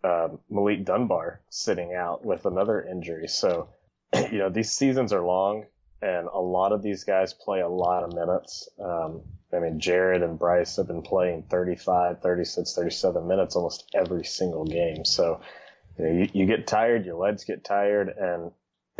uh, 0.04 0.28
Malik 0.49 0.85
Dunbar 0.85 1.40
sitting 1.50 1.94
out 1.94 2.25
with 2.25 2.46
another 2.46 2.82
injury. 2.82 3.28
So, 3.28 3.68
you 4.14 4.38
know, 4.38 4.49
these 4.49 4.70
seasons 4.70 5.12
are 5.12 5.25
long 5.25 5.66
and 6.06 6.28
a 6.32 6.40
lot 6.40 6.72
of 6.72 6.82
these 6.82 7.02
guys 7.02 7.32
play 7.32 7.60
a 7.60 7.68
lot 7.68 8.04
of 8.04 8.14
minutes. 8.14 8.68
Um, 8.78 9.22
I 9.52 9.58
mean, 9.58 9.80
Jared 9.80 10.22
and 10.22 10.38
Bryce 10.38 10.76
have 10.76 10.86
been 10.86 11.02
playing 11.02 11.44
35, 11.50 12.20
36, 12.20 12.75
37 12.75 13.26
minutes 13.26 13.56
almost 13.56 13.90
every 13.94 14.25
single 14.25 14.64
game. 14.64 15.04
So, 15.04 15.40
you, 15.98 16.04
know, 16.04 16.12
you, 16.12 16.28
you 16.32 16.46
get 16.46 16.66
tired, 16.66 17.04
your 17.04 17.16
legs 17.16 17.44
get 17.44 17.64
tired, 17.64 18.08
and 18.08 18.52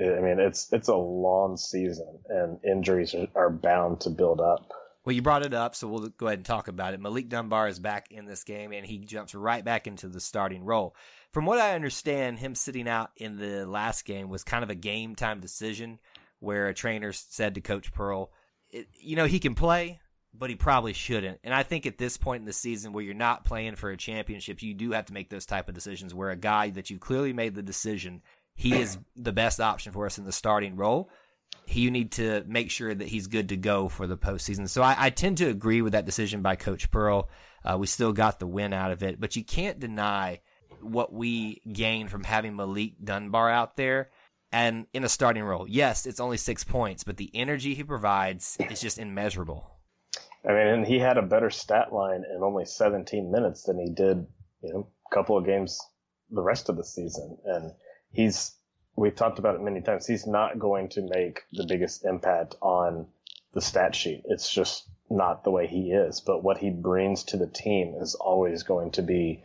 I 0.00 0.20
mean, 0.20 0.38
it's 0.38 0.72
it's 0.72 0.88
a 0.88 0.94
long 0.94 1.56
season, 1.56 2.20
and 2.28 2.58
injuries 2.64 3.14
are, 3.14 3.26
are 3.34 3.50
bound 3.50 4.02
to 4.02 4.10
build 4.10 4.40
up. 4.40 4.70
Well, 5.04 5.14
you 5.14 5.22
brought 5.22 5.44
it 5.44 5.54
up, 5.54 5.74
so 5.74 5.88
we'll 5.88 6.08
go 6.08 6.26
ahead 6.26 6.40
and 6.40 6.46
talk 6.46 6.68
about 6.68 6.92
it. 6.94 7.00
Malik 7.00 7.28
Dunbar 7.30 7.66
is 7.66 7.80
back 7.80 8.12
in 8.12 8.26
this 8.26 8.44
game, 8.44 8.72
and 8.72 8.86
he 8.86 8.98
jumps 8.98 9.34
right 9.34 9.64
back 9.64 9.86
into 9.86 10.06
the 10.06 10.20
starting 10.20 10.64
role. 10.64 10.94
From 11.32 11.46
what 11.46 11.58
I 11.58 11.74
understand, 11.74 12.38
him 12.38 12.54
sitting 12.54 12.88
out 12.88 13.10
in 13.16 13.38
the 13.38 13.66
last 13.66 14.04
game 14.04 14.28
was 14.28 14.44
kind 14.44 14.62
of 14.62 14.70
a 14.70 14.74
game 14.74 15.14
time 15.14 15.40
decision 15.40 15.98
where 16.40 16.68
a 16.68 16.74
trainer 16.74 17.12
said 17.12 17.54
to 17.54 17.60
Coach 17.60 17.92
Pearl, 17.92 18.30
you 19.00 19.16
know, 19.16 19.26
he 19.26 19.38
can 19.38 19.54
play, 19.54 20.00
but 20.34 20.50
he 20.50 20.56
probably 20.56 20.92
shouldn't. 20.92 21.40
And 21.42 21.54
I 21.54 21.62
think 21.62 21.86
at 21.86 21.98
this 21.98 22.16
point 22.16 22.40
in 22.40 22.46
the 22.46 22.52
season 22.52 22.92
where 22.92 23.02
you're 23.02 23.14
not 23.14 23.44
playing 23.44 23.76
for 23.76 23.90
a 23.90 23.96
championship, 23.96 24.62
you 24.62 24.74
do 24.74 24.92
have 24.92 25.06
to 25.06 25.12
make 25.12 25.30
those 25.30 25.46
type 25.46 25.68
of 25.68 25.74
decisions 25.74 26.14
where 26.14 26.30
a 26.30 26.36
guy 26.36 26.70
that 26.70 26.90
you 26.90 26.98
clearly 26.98 27.32
made 27.32 27.54
the 27.54 27.62
decision 27.62 28.22
he 28.58 28.74
is 28.74 28.98
the 29.14 29.32
best 29.32 29.60
option 29.60 29.92
for 29.92 30.04
us 30.04 30.18
in 30.18 30.24
the 30.24 30.32
starting 30.32 30.74
role. 30.74 31.10
You 31.68 31.92
need 31.92 32.12
to 32.12 32.42
make 32.46 32.72
sure 32.72 32.92
that 32.92 33.06
he's 33.06 33.28
good 33.28 33.50
to 33.50 33.56
go 33.56 33.88
for 33.88 34.08
the 34.08 34.16
postseason. 34.16 34.68
So 34.68 34.82
I, 34.82 34.96
I 34.98 35.10
tend 35.10 35.38
to 35.38 35.48
agree 35.48 35.80
with 35.80 35.92
that 35.92 36.06
decision 36.06 36.42
by 36.42 36.56
Coach 36.56 36.90
Pearl. 36.90 37.28
Uh, 37.64 37.78
we 37.78 37.86
still 37.86 38.12
got 38.12 38.40
the 38.40 38.48
win 38.48 38.72
out 38.72 38.90
of 38.90 39.04
it, 39.04 39.20
but 39.20 39.36
you 39.36 39.44
can't 39.44 39.78
deny 39.78 40.40
what 40.80 41.12
we 41.12 41.62
gained 41.72 42.10
from 42.10 42.24
having 42.24 42.56
Malik 42.56 42.94
Dunbar 43.02 43.48
out 43.48 43.76
there 43.76 44.10
and 44.52 44.86
in 44.92 45.04
a 45.04 45.08
starting 45.08 45.44
role. 45.44 45.66
Yes, 45.68 46.06
it's 46.06 46.20
only 46.20 46.36
six 46.36 46.64
points, 46.64 47.04
but 47.04 47.16
the 47.16 47.30
energy 47.34 47.74
he 47.74 47.84
provides 47.84 48.56
is 48.70 48.80
just 48.80 48.98
immeasurable. 48.98 49.78
I 50.44 50.48
mean, 50.48 50.66
and 50.66 50.86
he 50.86 50.98
had 50.98 51.18
a 51.18 51.22
better 51.22 51.50
stat 51.50 51.92
line 51.92 52.24
in 52.34 52.42
only 52.42 52.64
17 52.64 53.30
minutes 53.30 53.64
than 53.64 53.78
he 53.78 53.92
did, 53.92 54.26
you 54.62 54.72
know, 54.72 54.88
a 55.10 55.14
couple 55.14 55.36
of 55.36 55.44
games 55.44 55.78
the 56.30 56.42
rest 56.42 56.68
of 56.68 56.76
the 56.76 56.84
season. 56.84 57.38
And 57.44 57.72
he's 58.12 58.54
we've 58.96 59.14
talked 59.14 59.38
about 59.38 59.54
it 59.54 59.62
many 59.62 59.80
times. 59.80 60.06
He's 60.06 60.26
not 60.26 60.58
going 60.58 60.88
to 60.90 61.02
make 61.02 61.42
the 61.52 61.66
biggest 61.66 62.04
impact 62.04 62.56
on 62.60 63.06
the 63.54 63.60
stat 63.60 63.94
sheet. 63.94 64.22
It's 64.26 64.50
just 64.50 64.88
not 65.10 65.44
the 65.44 65.50
way 65.50 65.66
he 65.66 65.92
is. 65.92 66.20
But 66.20 66.42
what 66.42 66.58
he 66.58 66.70
brings 66.70 67.24
to 67.24 67.36
the 67.36 67.46
team 67.46 67.94
is 68.00 68.14
always 68.14 68.62
going 68.62 68.92
to 68.92 69.02
be 69.02 69.42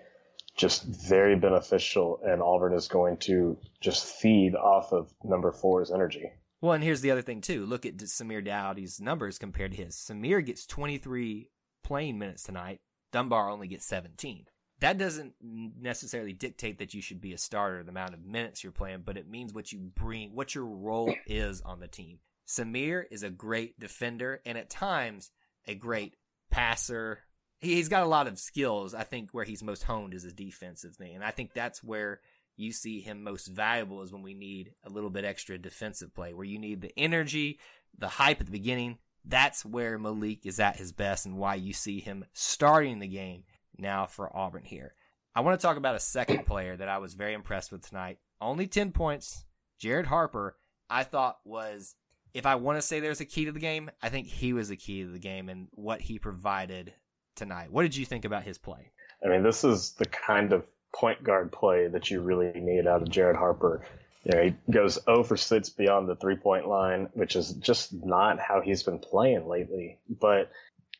just 0.55 0.83
very 0.83 1.35
beneficial, 1.35 2.19
and 2.23 2.41
Auburn 2.41 2.73
is 2.73 2.87
going 2.87 3.17
to 3.17 3.57
just 3.81 4.05
feed 4.05 4.55
off 4.55 4.91
of 4.91 5.13
number 5.23 5.51
four's 5.51 5.91
energy. 5.91 6.31
Well, 6.61 6.73
and 6.73 6.83
here's 6.83 7.01
the 7.01 7.11
other 7.11 7.21
thing 7.21 7.41
too. 7.41 7.65
Look 7.65 7.85
at 7.85 7.97
Samir 7.97 8.43
Doughty's 8.43 9.01
numbers 9.01 9.37
compared 9.37 9.71
to 9.71 9.77
his. 9.77 9.95
Samir 9.95 10.45
gets 10.45 10.65
23 10.65 11.49
playing 11.83 12.17
minutes 12.17 12.43
tonight. 12.43 12.79
Dunbar 13.11 13.49
only 13.49 13.67
gets 13.67 13.85
17 13.85 14.45
that 14.83 14.97
doesn't 14.97 15.33
necessarily 15.41 16.33
dictate 16.33 16.79
that 16.79 16.93
you 16.93 17.01
should 17.01 17.21
be 17.21 17.31
a 17.31 17.37
starter, 17.37 17.83
the 17.83 17.91
amount 17.91 18.13
of 18.13 18.25
minutes 18.25 18.63
you're 18.63 18.73
playing, 18.73 19.03
but 19.05 19.15
it 19.15 19.29
means 19.29 19.53
what 19.53 19.71
you 19.71 19.79
bring, 19.79 20.35
what 20.35 20.53
your 20.53 20.65
role 20.65 21.15
is 21.25 21.61
on 21.61 21.79
the 21.79 21.87
team. 21.87 22.19
Samir 22.45 23.05
is 23.09 23.23
a 23.23 23.29
great 23.29 23.79
defender 23.79 24.41
and 24.45 24.57
at 24.57 24.69
times 24.69 25.31
a 25.69 25.73
great 25.73 26.17
passer. 26.51 27.19
He's 27.63 27.89
got 27.89 28.03
a 28.03 28.07
lot 28.07 28.27
of 28.27 28.37
skills. 28.37 28.93
I 28.93 29.03
think 29.03 29.31
where 29.31 29.45
he's 29.45 29.63
most 29.63 29.83
honed 29.83 30.13
is 30.13 30.23
his 30.23 30.33
defensive 30.33 30.95
thing. 30.95 31.15
And 31.15 31.23
I 31.23 31.31
think 31.31 31.53
that's 31.53 31.83
where 31.83 32.19
you 32.57 32.71
see 32.71 32.99
him 32.99 33.23
most 33.23 33.47
valuable 33.47 34.01
is 34.01 34.11
when 34.11 34.21
we 34.21 34.33
need 34.33 34.73
a 34.83 34.89
little 34.89 35.09
bit 35.09 35.25
extra 35.25 35.57
defensive 35.57 36.13
play, 36.13 36.33
where 36.33 36.45
you 36.45 36.59
need 36.59 36.81
the 36.81 36.97
energy, 36.97 37.59
the 37.97 38.07
hype 38.07 38.39
at 38.41 38.45
the 38.45 38.51
beginning. 38.51 38.97
That's 39.25 39.65
where 39.65 39.97
Malik 39.97 40.45
is 40.45 40.59
at 40.59 40.75
his 40.75 40.91
best 40.91 41.25
and 41.25 41.37
why 41.37 41.55
you 41.55 41.73
see 41.73 41.99
him 41.99 42.25
starting 42.33 42.99
the 42.99 43.07
game 43.07 43.45
now 43.77 44.05
for 44.05 44.35
Auburn 44.35 44.65
here. 44.65 44.93
I 45.33 45.41
want 45.41 45.59
to 45.59 45.65
talk 45.65 45.77
about 45.77 45.95
a 45.95 45.99
second 45.99 46.45
player 46.45 46.75
that 46.75 46.89
I 46.89 46.99
was 46.99 47.13
very 47.13 47.33
impressed 47.33 47.71
with 47.71 47.87
tonight. 47.87 48.19
Only 48.39 48.67
10 48.67 48.91
points. 48.91 49.45
Jared 49.79 50.05
Harper, 50.05 50.57
I 50.89 51.03
thought 51.03 51.39
was, 51.45 51.95
if 52.33 52.45
I 52.45 52.55
want 52.55 52.77
to 52.77 52.81
say 52.81 52.99
there's 52.99 53.21
a 53.21 53.25
key 53.25 53.45
to 53.45 53.51
the 53.51 53.59
game, 53.59 53.89
I 54.01 54.09
think 54.09 54.27
he 54.27 54.53
was 54.53 54.69
the 54.69 54.75
key 54.75 55.03
to 55.03 55.09
the 55.09 55.19
game 55.19 55.49
and 55.49 55.69
what 55.71 56.01
he 56.01 56.19
provided 56.19 56.93
tonight. 57.35 57.71
What 57.71 57.83
did 57.83 57.95
you 57.95 58.05
think 58.05 58.25
about 58.25 58.43
his 58.43 58.57
play? 58.57 58.91
I 59.23 59.29
mean, 59.29 59.43
this 59.43 59.63
is 59.63 59.91
the 59.91 60.05
kind 60.05 60.53
of 60.53 60.65
point 60.93 61.23
guard 61.23 61.51
play 61.51 61.87
that 61.87 62.11
you 62.11 62.21
really 62.21 62.51
need 62.55 62.87
out 62.87 63.01
of 63.01 63.09
Jared 63.09 63.35
Harper. 63.35 63.85
You 64.23 64.31
know, 64.31 64.43
he 64.43 64.71
goes 64.71 64.99
0 65.05 65.23
for 65.23 65.37
6 65.37 65.69
beyond 65.69 66.07
the 66.07 66.15
three 66.15 66.35
point 66.35 66.67
line, 66.67 67.09
which 67.13 67.35
is 67.35 67.53
just 67.53 67.93
not 67.93 68.39
how 68.39 68.61
he's 68.61 68.83
been 68.83 68.99
playing 68.99 69.47
lately. 69.47 69.99
But 70.09 70.51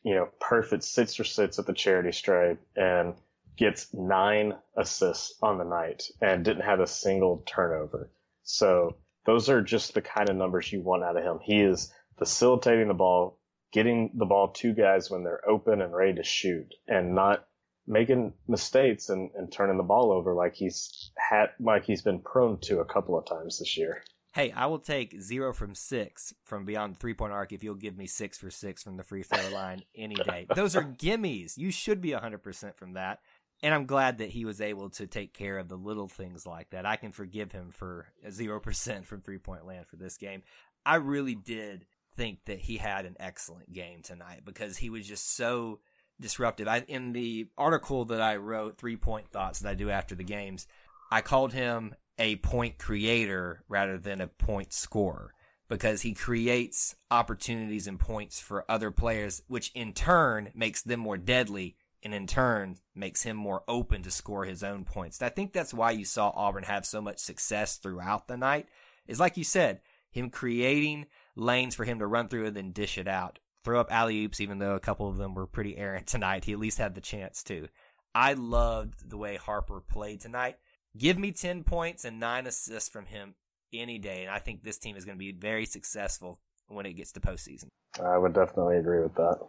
you 0.04 0.16
know, 0.16 0.30
perfect 0.40 0.84
sits 0.84 1.20
or 1.20 1.24
sits 1.24 1.60
at 1.60 1.66
the 1.66 1.74
charity 1.74 2.12
stripe 2.12 2.60
and 2.76 3.16
gets 3.56 3.94
nine 3.94 4.54
assists 4.76 5.36
on 5.42 5.58
the 5.58 5.64
night 5.64 6.04
and 6.22 6.44
didn't 6.44 6.64
have 6.64 6.80
a 6.80 6.88
single 6.88 7.44
turnover. 7.46 8.10
So 8.44 8.98
those 9.26 9.50
are 9.50 9.62
just 9.62 9.94
the 9.94 10.02
kind 10.02 10.30
of 10.30 10.36
numbers 10.36 10.72
you 10.72 10.82
want 10.82 11.04
out 11.04 11.16
of 11.16 11.24
him. 11.24 11.40
He 11.42 11.62
is 11.62 11.94
facilitating 12.18 12.90
the 12.90 12.94
ball, 12.94 13.38
getting 13.74 14.12
the 14.14 14.26
ball 14.26 14.50
to 14.50 14.74
guys 14.74 15.10
when 15.10 15.24
they're 15.24 15.48
open 15.48 15.82
and 15.82 15.94
ready 15.94 16.14
to 16.14 16.24
shoot 16.24 16.74
and 16.88 17.16
not 17.16 17.46
making 17.86 18.34
mistakes 18.48 19.10
and, 19.10 19.32
and 19.36 19.52
turning 19.52 19.78
the 19.78 19.84
ball 19.84 20.12
over 20.12 20.34
like 20.34 20.56
he's 20.56 21.12
had, 21.18 21.48
like 21.60 21.84
he's 21.84 22.02
been 22.02 22.20
prone 22.20 22.58
to 22.62 22.80
a 22.80 22.86
couple 22.86 23.18
of 23.18 23.26
times 23.26 23.60
this 23.60 23.78
year 23.78 24.02
hey, 24.34 24.52
I 24.52 24.66
will 24.66 24.80
take 24.80 25.22
zero 25.22 25.54
from 25.54 25.76
six 25.76 26.34
from 26.44 26.66
beyond 26.66 26.98
three 26.98 27.14
point 27.14 27.32
arc 27.32 27.54
if 27.54 27.64
you'll 27.64 27.76
give 27.76 27.98
me 27.98 28.08
six 28.08 28.38
for 28.38 28.50
six 28.50 28.84
from 28.84 28.98
the 28.98 29.04
free 29.04 29.24
throw 29.24 29.50
line 29.54 29.84
any 29.96 30.16
day. 30.16 30.48
Those 30.54 30.76
are 30.76 30.84
gimmies. 30.84 31.58
You 31.58 31.72
should 31.72 32.02
be 32.02 32.10
100% 32.10 32.76
from 32.76 32.94
that. 32.94 33.20
And 33.62 33.74
I'm 33.74 33.86
glad 33.86 34.18
that 34.18 34.32
he 34.32 34.44
was 34.44 34.60
able 34.60 34.90
to 34.92 35.08
take 35.08 35.34
care 35.34 35.58
of 35.58 35.70
the 35.70 35.78
little 35.78 36.10
things 36.10 36.46
like 36.46 36.72
that. 36.72 36.86
I 36.86 36.98
can 36.98 37.14
forgive 37.14 37.54
him 37.54 37.70
for 37.72 38.08
0% 38.28 39.06
from 39.06 39.22
three 39.22 39.38
point 39.38 39.66
land 39.66 39.88
for 39.88 39.96
this 39.96 40.18
game. 40.18 40.44
I 40.86 40.96
really 40.96 41.36
did 41.36 41.86
think 42.16 42.46
that 42.46 42.60
he 42.60 42.78
had 42.78 43.06
an 43.06 43.16
excellent 43.20 43.72
game 43.72 44.02
tonight 44.02 44.42
because 44.46 44.78
he 44.78 44.90
was 44.90 45.08
just 45.08 45.36
so 45.36 45.80
disruptive. 46.20 46.68
I, 46.68 46.84
in 46.88 47.14
the 47.14 47.48
article 47.58 48.06
that 48.06 48.22
I 48.22 48.38
wrote, 48.38 48.78
Three 48.78 48.98
Point 48.98 49.30
Thoughts, 49.30 49.60
that 49.60 49.70
I 49.70 49.76
do 49.76 49.90
after 49.90 50.16
the 50.16 50.24
games, 50.24 50.68
I 51.12 51.22
called 51.22 51.54
him 51.54 51.96
a 52.18 52.36
point 52.38 52.78
creator 52.78 53.64
rather 53.68 53.98
than 53.98 54.22
a 54.22 54.28
point 54.28 54.74
scorer 54.74 55.34
because 55.68 56.02
he 56.02 56.14
creates 56.14 56.96
opportunities 57.10 57.88
and 57.88 58.00
points 58.00 58.40
for 58.40 58.66
other 58.70 58.92
players, 58.92 59.42
which 59.48 59.72
in 59.74 59.94
turn 59.94 60.52
makes 60.54 60.82
them 60.82 61.00
more 61.00 61.18
deadly 61.18 61.76
and 62.04 62.14
in 62.14 62.28
turn 62.28 62.78
makes 62.94 63.24
him 63.24 63.38
more 63.38 63.64
open 63.68 64.04
to 64.04 64.12
score 64.12 64.46
his 64.46 64.64
own 64.64 64.84
points. 64.84 65.22
I 65.22 65.30
think 65.30 65.54
that's 65.54 65.74
why 65.74 65.92
you 65.92 66.06
saw 66.06 66.32
Auburn 66.36 66.64
have 66.64 66.86
so 66.86 67.02
much 67.02 67.20
success 67.20 67.78
throughout 67.78 68.28
the 68.28 68.38
night. 68.38 68.68
Is 69.08 69.20
like 69.20 69.38
you 69.38 69.44
said, 69.44 69.82
him 70.12 70.30
creating 70.30 71.08
lanes 71.36 71.76
for 71.76 71.86
him 71.86 72.00
to 72.00 72.08
run 72.08 72.28
through 72.28 72.46
and 72.46 72.56
then 72.56 72.72
dish 72.72 72.98
it 72.98 73.08
out. 73.08 73.40
Throw 73.64 73.80
up 73.80 73.92
alley 73.92 74.24
oops, 74.24 74.42
even 74.42 74.60
though 74.60 74.76
a 74.76 74.80
couple 74.80 75.08
of 75.08 75.18
them 75.18 75.34
were 75.34 75.48
pretty 75.48 75.78
errant 75.78 76.08
tonight. 76.08 76.46
He 76.46 76.54
at 76.54 76.60
least 76.60 76.78
had 76.78 76.96
the 76.96 77.02
chance 77.02 77.44
to. 77.44 77.68
I 78.16 78.34
loved 78.34 79.10
the 79.10 79.18
way 79.18 79.38
Harper 79.38 79.82
played 79.82 80.22
tonight. 80.22 80.58
Give 80.98 81.18
me 81.18 81.32
10 81.32 81.64
points 81.64 82.06
and 82.06 82.20
nine 82.20 82.46
assists 82.46 82.90
from 82.90 83.08
him 83.08 83.34
any 83.74 83.98
day. 83.98 84.24
And 84.24 84.32
I 84.32 84.40
think 84.40 84.64
this 84.64 84.78
team 84.78 84.96
is 84.96 85.06
going 85.06 85.18
to 85.18 85.20
be 85.20 85.32
very 85.32 85.66
successful 85.66 86.40
when 86.68 86.86
it 86.86 86.94
gets 86.94 87.12
to 87.14 87.20
postseason. 87.20 87.68
I 88.02 88.18
would 88.18 88.34
definitely 88.34 88.78
agree 88.78 89.02
with 89.02 89.16
that. 89.16 89.40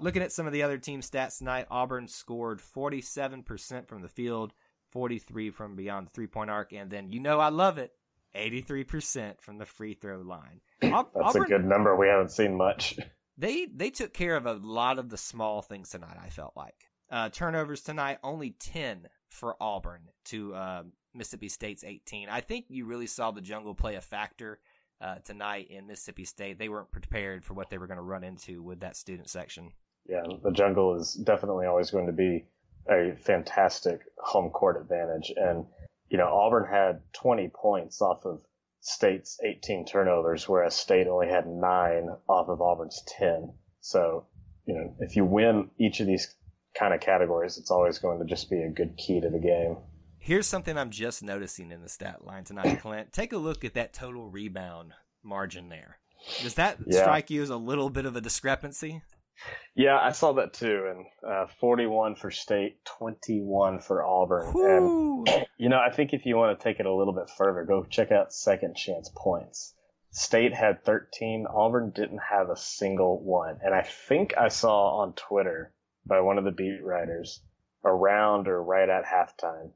Looking 0.00 0.22
at 0.22 0.32
some 0.32 0.46
of 0.46 0.52
the 0.52 0.62
other 0.62 0.78
team 0.78 1.00
stats 1.00 1.38
tonight, 1.38 1.66
Auburn 1.70 2.08
scored 2.08 2.60
47% 2.60 3.88
from 3.88 4.02
the 4.02 4.08
field, 4.08 4.52
43 4.92 5.50
from 5.50 5.76
beyond 5.76 6.06
the 6.06 6.10
three 6.10 6.26
point 6.26 6.50
arc, 6.50 6.72
and 6.72 6.90
then 6.90 7.12
you 7.12 7.20
know 7.20 7.40
I 7.40 7.48
love 7.48 7.78
it, 7.78 7.92
83% 8.34 9.40
from 9.40 9.58
the 9.58 9.66
free 9.66 9.94
throw 9.94 10.20
line. 10.20 10.60
That's 10.80 11.08
Auburn, 11.14 11.42
a 11.42 11.46
good 11.46 11.64
number. 11.64 11.96
We 11.96 12.08
haven't 12.08 12.30
seen 12.30 12.56
much. 12.56 12.98
They 13.38 13.66
they 13.66 13.90
took 13.90 14.12
care 14.12 14.36
of 14.36 14.46
a 14.46 14.52
lot 14.54 14.98
of 14.98 15.08
the 15.08 15.16
small 15.16 15.62
things 15.62 15.90
tonight. 15.90 16.16
I 16.22 16.28
felt 16.28 16.52
like 16.56 16.90
uh, 17.10 17.28
turnovers 17.30 17.82
tonight, 17.82 18.18
only 18.22 18.50
10 18.50 19.08
for 19.28 19.56
Auburn 19.60 20.02
to 20.26 20.54
uh, 20.54 20.82
Mississippi 21.14 21.48
State's 21.48 21.84
18. 21.84 22.28
I 22.28 22.40
think 22.40 22.66
you 22.68 22.86
really 22.86 23.06
saw 23.06 23.30
the 23.30 23.40
jungle 23.40 23.74
play 23.74 23.96
a 23.96 24.00
factor 24.00 24.60
uh, 25.00 25.16
tonight 25.24 25.68
in 25.70 25.86
Mississippi 25.86 26.24
State. 26.24 26.58
They 26.58 26.68
weren't 26.68 26.90
prepared 26.90 27.44
for 27.44 27.54
what 27.54 27.70
they 27.70 27.78
were 27.78 27.86
going 27.86 27.98
to 27.98 28.02
run 28.02 28.24
into 28.24 28.62
with 28.62 28.80
that 28.80 28.96
student 28.96 29.28
section. 29.28 29.72
Yeah, 30.08 30.22
the 30.42 30.52
jungle 30.52 30.94
is 30.96 31.14
definitely 31.14 31.66
always 31.66 31.90
going 31.90 32.06
to 32.06 32.12
be 32.12 32.44
a 32.88 33.14
fantastic 33.16 34.00
home 34.18 34.50
court 34.50 34.80
advantage. 34.80 35.32
And, 35.36 35.66
you 36.08 36.18
know, 36.18 36.26
Auburn 36.26 36.66
had 36.70 37.00
20 37.12 37.48
points 37.48 38.00
off 38.00 38.24
of 38.24 38.40
State's 38.80 39.38
18 39.44 39.84
turnovers, 39.86 40.48
whereas 40.48 40.74
State 40.74 41.06
only 41.06 41.28
had 41.28 41.46
nine 41.46 42.08
off 42.28 42.48
of 42.48 42.60
Auburn's 42.60 43.02
10. 43.18 43.52
So, 43.80 44.26
you 44.66 44.74
know, 44.74 44.94
if 45.00 45.16
you 45.16 45.24
win 45.24 45.70
each 45.78 46.00
of 46.00 46.06
these 46.06 46.34
kind 46.78 46.94
of 46.94 47.00
categories, 47.00 47.58
it's 47.58 47.70
always 47.70 47.98
going 47.98 48.18
to 48.20 48.24
just 48.24 48.48
be 48.48 48.62
a 48.62 48.70
good 48.70 48.96
key 48.96 49.20
to 49.20 49.28
the 49.28 49.38
game. 49.38 49.76
Here's 50.18 50.46
something 50.46 50.76
I'm 50.76 50.90
just 50.90 51.22
noticing 51.22 51.72
in 51.72 51.82
the 51.82 51.88
stat 51.88 52.26
line 52.26 52.44
tonight, 52.44 52.80
Clint. 52.80 53.12
Take 53.12 53.32
a 53.32 53.38
look 53.38 53.64
at 53.64 53.74
that 53.74 53.92
total 53.92 54.28
rebound 54.28 54.92
margin 55.22 55.68
there. 55.68 55.98
Does 56.42 56.54
that 56.54 56.78
yeah. 56.86 57.02
strike 57.02 57.30
you 57.30 57.42
as 57.42 57.50
a 57.50 57.56
little 57.56 57.88
bit 57.88 58.04
of 58.04 58.16
a 58.16 58.20
discrepancy? 58.20 59.02
Yeah, 59.74 59.98
I 59.98 60.12
saw 60.12 60.32
that 60.34 60.52
too. 60.52 60.90
And 60.90 61.06
uh, 61.26 61.46
41 61.60 62.16
for 62.16 62.30
State, 62.30 62.84
21 62.98 63.80
for 63.80 64.04
Auburn. 64.04 64.52
And, 65.26 65.46
you 65.58 65.68
know, 65.68 65.78
I 65.78 65.90
think 65.90 66.12
if 66.12 66.26
you 66.26 66.36
want 66.36 66.58
to 66.58 66.62
take 66.62 66.80
it 66.80 66.86
a 66.86 66.94
little 66.94 67.14
bit 67.14 67.30
further, 67.30 67.64
go 67.64 67.84
check 67.84 68.10
out 68.10 68.32
second 68.32 68.76
chance 68.76 69.10
points. 69.16 69.74
State 70.12 70.52
had 70.52 70.84
13. 70.84 71.46
Auburn 71.48 71.92
didn't 71.94 72.20
have 72.30 72.50
a 72.50 72.56
single 72.56 73.22
one. 73.22 73.58
And 73.62 73.74
I 73.74 73.82
think 73.82 74.34
I 74.36 74.48
saw 74.48 75.02
on 75.02 75.14
Twitter 75.14 75.72
by 76.04 76.20
one 76.20 76.38
of 76.38 76.44
the 76.44 76.50
beat 76.50 76.80
writers 76.82 77.40
around 77.84 78.48
or 78.48 78.62
right 78.62 78.88
at 78.88 79.04
halftime 79.04 79.70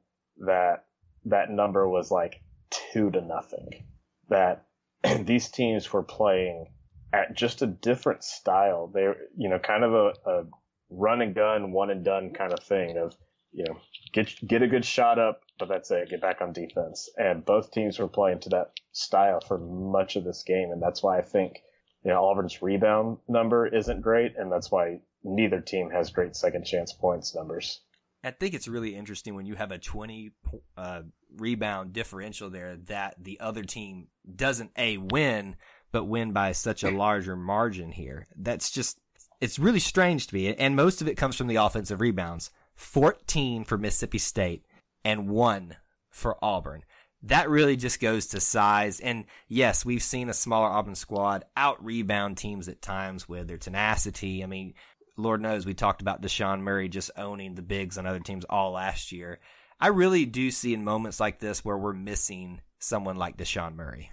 that 0.45 0.85
that 1.25 1.49
number 1.49 1.87
was 1.87 2.11
like 2.11 2.41
two 2.69 3.09
to 3.11 3.21
nothing. 3.21 3.85
That 4.29 4.65
these 5.25 5.49
teams 5.49 5.91
were 5.91 6.03
playing 6.03 6.67
at 7.15 7.33
just 7.33 7.61
a 7.61 7.67
different 7.67 8.23
style. 8.23 8.91
They're, 8.93 9.15
you 9.37 9.49
know, 9.49 9.59
kind 9.59 9.83
of 9.83 9.93
a, 9.93 10.13
a 10.29 10.43
run 10.89 11.21
and 11.21 11.33
gun, 11.33 11.71
one 11.71 11.89
and 11.89 12.03
done 12.03 12.33
kind 12.33 12.51
of 12.51 12.59
thing 12.59 12.97
of, 12.97 13.15
you 13.53 13.63
know, 13.65 13.77
get, 14.11 14.35
get 14.45 14.61
a 14.61 14.67
good 14.67 14.83
shot 14.83 15.17
up, 15.17 15.41
but 15.57 15.69
that's 15.69 15.89
it. 15.91 16.09
Get 16.09 16.21
back 16.21 16.41
on 16.41 16.51
defense. 16.51 17.09
And 17.17 17.45
both 17.45 17.71
teams 17.71 17.97
were 17.97 18.09
playing 18.09 18.41
to 18.41 18.49
that 18.49 18.71
style 18.91 19.39
for 19.39 19.57
much 19.57 20.17
of 20.17 20.25
this 20.25 20.43
game. 20.43 20.71
And 20.71 20.81
that's 20.81 21.01
why 21.01 21.17
I 21.17 21.21
think, 21.21 21.59
you 22.03 22.11
know, 22.11 22.21
Auburn's 22.25 22.61
rebound 22.61 23.19
number 23.29 23.65
isn't 23.65 24.01
great. 24.01 24.33
And 24.37 24.51
that's 24.51 24.69
why 24.69 24.99
neither 25.23 25.61
team 25.61 25.89
has 25.91 26.11
great 26.11 26.35
second 26.35 26.65
chance 26.65 26.91
points 26.91 27.33
numbers. 27.33 27.79
I 28.25 28.31
think 28.31 28.55
it's 28.55 28.67
really 28.67 28.95
interesting 28.95 29.35
when 29.35 29.45
you 29.45 29.55
have 29.55 29.71
a 29.71 29.77
20 29.77 30.31
uh, 30.75 31.01
rebound 31.37 31.93
differential 31.93 32.49
there 32.49 32.75
that 32.87 33.15
the 33.23 33.39
other 33.39 33.63
team 33.63 34.07
doesn't 34.35 34.71
a 34.77 34.97
win, 34.97 35.55
but 35.95 36.03
win 36.03 36.33
by 36.33 36.51
such 36.51 36.83
a 36.83 36.91
larger 36.91 37.37
margin 37.37 37.89
here. 37.89 38.27
That's 38.35 38.69
just 38.69 38.99
it's 39.39 39.57
really 39.57 39.79
strange 39.79 40.27
to 40.27 40.35
me, 40.35 40.53
and 40.53 40.75
most 40.75 41.01
of 41.01 41.07
it 41.07 41.15
comes 41.15 41.37
from 41.37 41.47
the 41.47 41.55
offensive 41.55 42.01
rebounds. 42.01 42.51
14 42.75 43.63
for 43.63 43.77
Mississippi 43.77 44.17
State 44.17 44.65
and 45.05 45.29
one 45.29 45.77
for 46.09 46.35
Auburn. 46.43 46.83
That 47.23 47.49
really 47.49 47.77
just 47.77 48.01
goes 48.01 48.27
to 48.27 48.41
size. 48.41 48.99
And 48.99 49.23
yes, 49.47 49.85
we've 49.85 50.03
seen 50.03 50.27
a 50.27 50.33
smaller 50.33 50.67
Auburn 50.67 50.95
squad 50.95 51.45
out 51.55 51.81
rebound 51.81 52.37
teams 52.37 52.67
at 52.67 52.81
times 52.81 53.29
with 53.29 53.47
their 53.47 53.57
tenacity. 53.57 54.43
I 54.43 54.47
mean, 54.47 54.73
Lord 55.15 55.39
knows 55.39 55.65
we 55.65 55.73
talked 55.73 56.01
about 56.01 56.21
Desean 56.21 56.59
Murray 56.59 56.89
just 56.89 57.09
owning 57.15 57.55
the 57.55 57.61
bigs 57.61 57.97
on 57.97 58.05
other 58.05 58.19
teams 58.19 58.43
all 58.49 58.71
last 58.71 59.13
year. 59.13 59.39
I 59.79 59.87
really 59.87 60.25
do 60.25 60.51
see 60.51 60.73
in 60.73 60.83
moments 60.83 61.21
like 61.21 61.39
this 61.39 61.63
where 61.63 61.77
we're 61.77 61.93
missing 61.93 62.59
someone 62.79 63.15
like 63.15 63.37
Desean 63.37 63.75
Murray. 63.75 64.11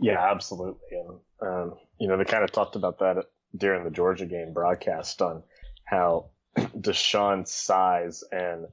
Yeah, 0.00 0.30
absolutely. 0.30 0.80
And, 0.92 1.18
um, 1.40 1.74
you 1.98 2.08
know, 2.08 2.16
they 2.16 2.24
kind 2.24 2.44
of 2.44 2.52
talked 2.52 2.76
about 2.76 2.98
that 3.00 3.26
during 3.56 3.84
the 3.84 3.90
Georgia 3.90 4.26
game 4.26 4.52
broadcast 4.52 5.20
on 5.22 5.42
how 5.84 6.30
Desean's 6.56 7.50
size 7.50 8.24
and 8.32 8.66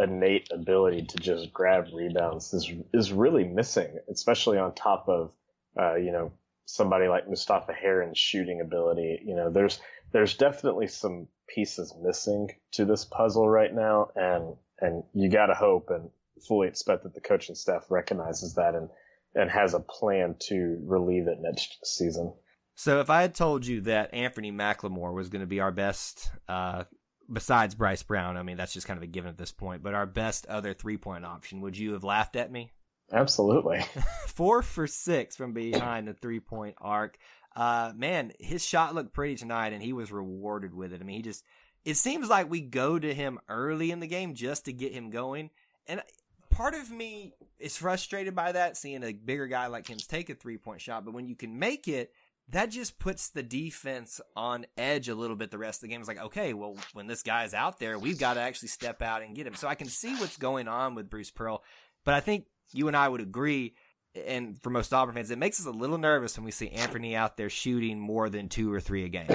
innate 0.00 0.48
ability 0.52 1.02
to 1.06 1.18
just 1.18 1.52
grab 1.52 1.86
rebounds 1.94 2.52
is 2.52 2.70
is 2.92 3.12
really 3.12 3.44
missing, 3.44 3.98
especially 4.10 4.58
on 4.58 4.74
top 4.74 5.08
of 5.08 5.32
uh, 5.78 5.94
you 5.94 6.10
know 6.10 6.32
somebody 6.66 7.06
like 7.08 7.28
Mustapha 7.28 7.72
Heron's 7.72 8.18
shooting 8.18 8.60
ability. 8.60 9.20
You 9.24 9.36
know, 9.36 9.50
there's 9.50 9.80
there's 10.12 10.36
definitely 10.36 10.88
some 10.88 11.28
pieces 11.48 11.94
missing 12.02 12.50
to 12.72 12.84
this 12.84 13.04
puzzle 13.04 13.48
right 13.48 13.72
now, 13.72 14.08
and 14.16 14.56
and 14.80 15.04
you 15.12 15.28
got 15.30 15.46
to 15.46 15.54
hope 15.54 15.90
and 15.90 16.10
fully 16.46 16.68
expect 16.68 17.04
that 17.04 17.14
the 17.14 17.20
coaching 17.20 17.54
staff 17.54 17.86
recognizes 17.90 18.54
that 18.54 18.74
and 18.74 18.88
and 19.34 19.50
has 19.50 19.74
a 19.74 19.80
plan 19.80 20.36
to 20.48 20.78
relieve 20.84 21.26
it 21.26 21.38
next 21.40 21.84
season. 21.84 22.32
So 22.76 23.00
if 23.00 23.10
I 23.10 23.22
had 23.22 23.34
told 23.34 23.66
you 23.66 23.82
that 23.82 24.12
Anfernee 24.12 24.52
McLemore 24.52 25.14
was 25.14 25.28
going 25.28 25.40
to 25.40 25.46
be 25.46 25.60
our 25.60 25.70
best, 25.70 26.30
uh, 26.48 26.84
besides 27.32 27.74
Bryce 27.74 28.02
Brown, 28.02 28.36
I 28.36 28.42
mean 28.42 28.56
that's 28.56 28.72
just 28.72 28.86
kind 28.86 28.96
of 28.96 29.04
a 29.04 29.08
given 29.08 29.30
at 29.30 29.38
this 29.38 29.52
point, 29.52 29.82
but 29.82 29.94
our 29.94 30.06
best 30.06 30.46
other 30.46 30.74
three 30.74 30.96
point 30.96 31.24
option, 31.24 31.60
would 31.60 31.76
you 31.76 31.92
have 31.92 32.04
laughed 32.04 32.36
at 32.36 32.50
me? 32.50 32.70
Absolutely. 33.12 33.84
Four 34.26 34.62
for 34.62 34.86
six 34.86 35.36
from 35.36 35.52
behind 35.52 36.08
the 36.08 36.14
three 36.14 36.40
point 36.40 36.74
arc 36.80 37.18
uh, 37.56 37.92
man, 37.96 38.32
his 38.40 38.64
shot 38.64 38.94
looked 38.94 39.12
pretty 39.12 39.36
tonight, 39.36 39.72
and 39.72 39.82
he 39.82 39.92
was 39.92 40.10
rewarded 40.10 40.74
with 40.74 40.92
it. 40.92 41.00
I 41.00 41.04
mean, 41.04 41.16
he 41.16 41.22
just, 41.22 41.44
it 41.84 41.96
seems 41.96 42.28
like 42.28 42.50
we 42.50 42.60
go 42.60 42.98
to 42.98 43.14
him 43.14 43.38
early 43.48 43.90
in 43.90 44.00
the 44.00 44.06
game 44.06 44.34
just 44.34 44.64
to 44.64 44.72
get 44.72 44.92
him 44.92 45.10
going. 45.10 45.50
And 45.86 46.02
part 46.54 46.74
of 46.74 46.90
me 46.90 47.34
is 47.58 47.76
frustrated 47.76 48.34
by 48.34 48.52
that, 48.52 48.76
seeing 48.76 49.02
a 49.02 49.12
bigger 49.12 49.46
guy 49.46 49.66
like 49.66 49.88
him 49.88 49.98
take 49.98 50.30
a 50.30 50.34
three 50.34 50.58
point 50.58 50.80
shot. 50.80 51.04
But 51.04 51.14
when 51.14 51.26
you 51.26 51.36
can 51.36 51.58
make 51.58 51.88
it, 51.88 52.12
that 52.50 52.70
just 52.70 52.98
puts 52.98 53.30
the 53.30 53.42
defense 53.42 54.20
on 54.36 54.66
edge 54.76 55.08
a 55.08 55.14
little 55.14 55.36
bit 55.36 55.50
the 55.50 55.58
rest 55.58 55.78
of 55.78 55.82
the 55.82 55.88
game. 55.88 56.00
It's 56.00 56.08
like, 56.08 56.20
okay, 56.20 56.52
well, 56.52 56.76
when 56.92 57.06
this 57.06 57.22
guy's 57.22 57.54
out 57.54 57.78
there, 57.78 57.98
we've 57.98 58.18
got 58.18 58.34
to 58.34 58.40
actually 58.40 58.68
step 58.68 59.02
out 59.02 59.22
and 59.22 59.34
get 59.34 59.46
him. 59.46 59.54
So 59.54 59.68
I 59.68 59.74
can 59.74 59.88
see 59.88 60.14
what's 60.16 60.36
going 60.36 60.68
on 60.68 60.94
with 60.94 61.08
Bruce 61.08 61.30
Pearl. 61.30 61.62
But 62.04 62.14
I 62.14 62.20
think 62.20 62.46
you 62.72 62.88
and 62.88 62.96
I 62.96 63.08
would 63.08 63.20
agree 63.20 63.74
and 64.14 64.60
for 64.62 64.70
most 64.70 64.92
Auburn 64.92 65.14
fans, 65.14 65.30
it 65.30 65.38
makes 65.38 65.60
us 65.60 65.66
a 65.66 65.70
little 65.70 65.98
nervous 65.98 66.36
when 66.36 66.44
we 66.44 66.50
see 66.50 66.70
Anfernee 66.70 67.14
out 67.14 67.36
there 67.36 67.50
shooting 67.50 67.98
more 67.98 68.28
than 68.28 68.48
two 68.48 68.72
or 68.72 68.80
three 68.80 69.04
a 69.04 69.08
game. 69.08 69.28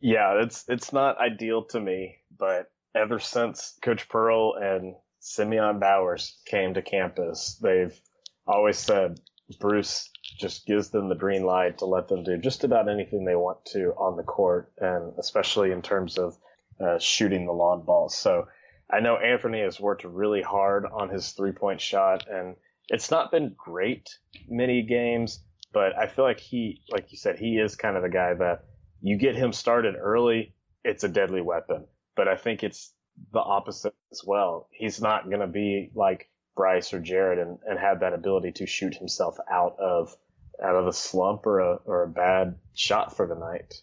Yeah, 0.00 0.42
it's 0.42 0.64
it's 0.68 0.92
not 0.92 1.18
ideal 1.18 1.64
to 1.70 1.80
me, 1.80 2.16
but 2.36 2.66
ever 2.94 3.18
since 3.18 3.78
Coach 3.82 4.08
Pearl 4.08 4.54
and 4.54 4.94
Simeon 5.26 5.78
Bowers 5.78 6.38
came 6.44 6.74
to 6.74 6.82
campus, 6.82 7.54
they've 7.62 7.98
always 8.46 8.76
said 8.76 9.18
Bruce 9.58 10.10
just 10.38 10.66
gives 10.66 10.90
them 10.90 11.08
the 11.08 11.14
green 11.14 11.44
light 11.44 11.78
to 11.78 11.86
let 11.86 12.08
them 12.08 12.24
do 12.24 12.36
just 12.36 12.62
about 12.62 12.90
anything 12.90 13.24
they 13.24 13.34
want 13.34 13.64
to 13.64 13.94
on 13.96 14.18
the 14.18 14.22
court, 14.22 14.70
and 14.76 15.14
especially 15.18 15.70
in 15.70 15.80
terms 15.80 16.18
of 16.18 16.36
uh, 16.78 16.98
shooting 16.98 17.46
the 17.46 17.52
long 17.52 17.86
ball. 17.86 18.10
So 18.10 18.48
I 18.90 19.00
know 19.00 19.16
Anfernee 19.16 19.64
has 19.64 19.80
worked 19.80 20.04
really 20.04 20.42
hard 20.42 20.84
on 20.84 21.08
his 21.08 21.32
three 21.32 21.52
point 21.52 21.80
shot, 21.80 22.26
and 22.28 22.56
it's 22.90 23.10
not 23.10 23.30
been 23.30 23.54
great 23.56 24.18
many 24.46 24.82
games, 24.82 25.42
but 25.72 25.96
I 25.96 26.06
feel 26.06 26.26
like 26.26 26.40
he, 26.40 26.82
like 26.90 27.12
you 27.12 27.16
said, 27.16 27.38
he 27.38 27.56
is 27.56 27.76
kind 27.76 27.96
of 27.96 28.02
the 28.02 28.10
guy 28.10 28.34
that 28.34 28.66
you 29.00 29.16
get 29.16 29.36
him 29.36 29.54
started 29.54 29.94
early, 29.98 30.54
it's 30.84 31.02
a 31.02 31.08
deadly 31.08 31.40
weapon. 31.40 31.86
But 32.14 32.28
I 32.28 32.36
think 32.36 32.62
it's 32.62 32.92
the 33.32 33.40
opposite 33.40 33.94
as 34.12 34.22
well. 34.24 34.68
He's 34.72 35.00
not 35.00 35.26
going 35.28 35.40
to 35.40 35.46
be 35.46 35.90
like 35.94 36.28
Bryce 36.56 36.92
or 36.92 37.00
Jared 37.00 37.38
and, 37.38 37.58
and 37.66 37.78
have 37.78 38.00
that 38.00 38.12
ability 38.12 38.52
to 38.52 38.66
shoot 38.66 38.94
himself 38.94 39.36
out 39.50 39.76
of 39.78 40.16
out 40.62 40.76
of 40.76 40.86
a 40.86 40.92
slump 40.92 41.46
or 41.46 41.60
a 41.60 41.74
or 41.84 42.04
a 42.04 42.08
bad 42.08 42.56
shot 42.74 43.16
for 43.16 43.26
the 43.26 43.34
night. 43.34 43.74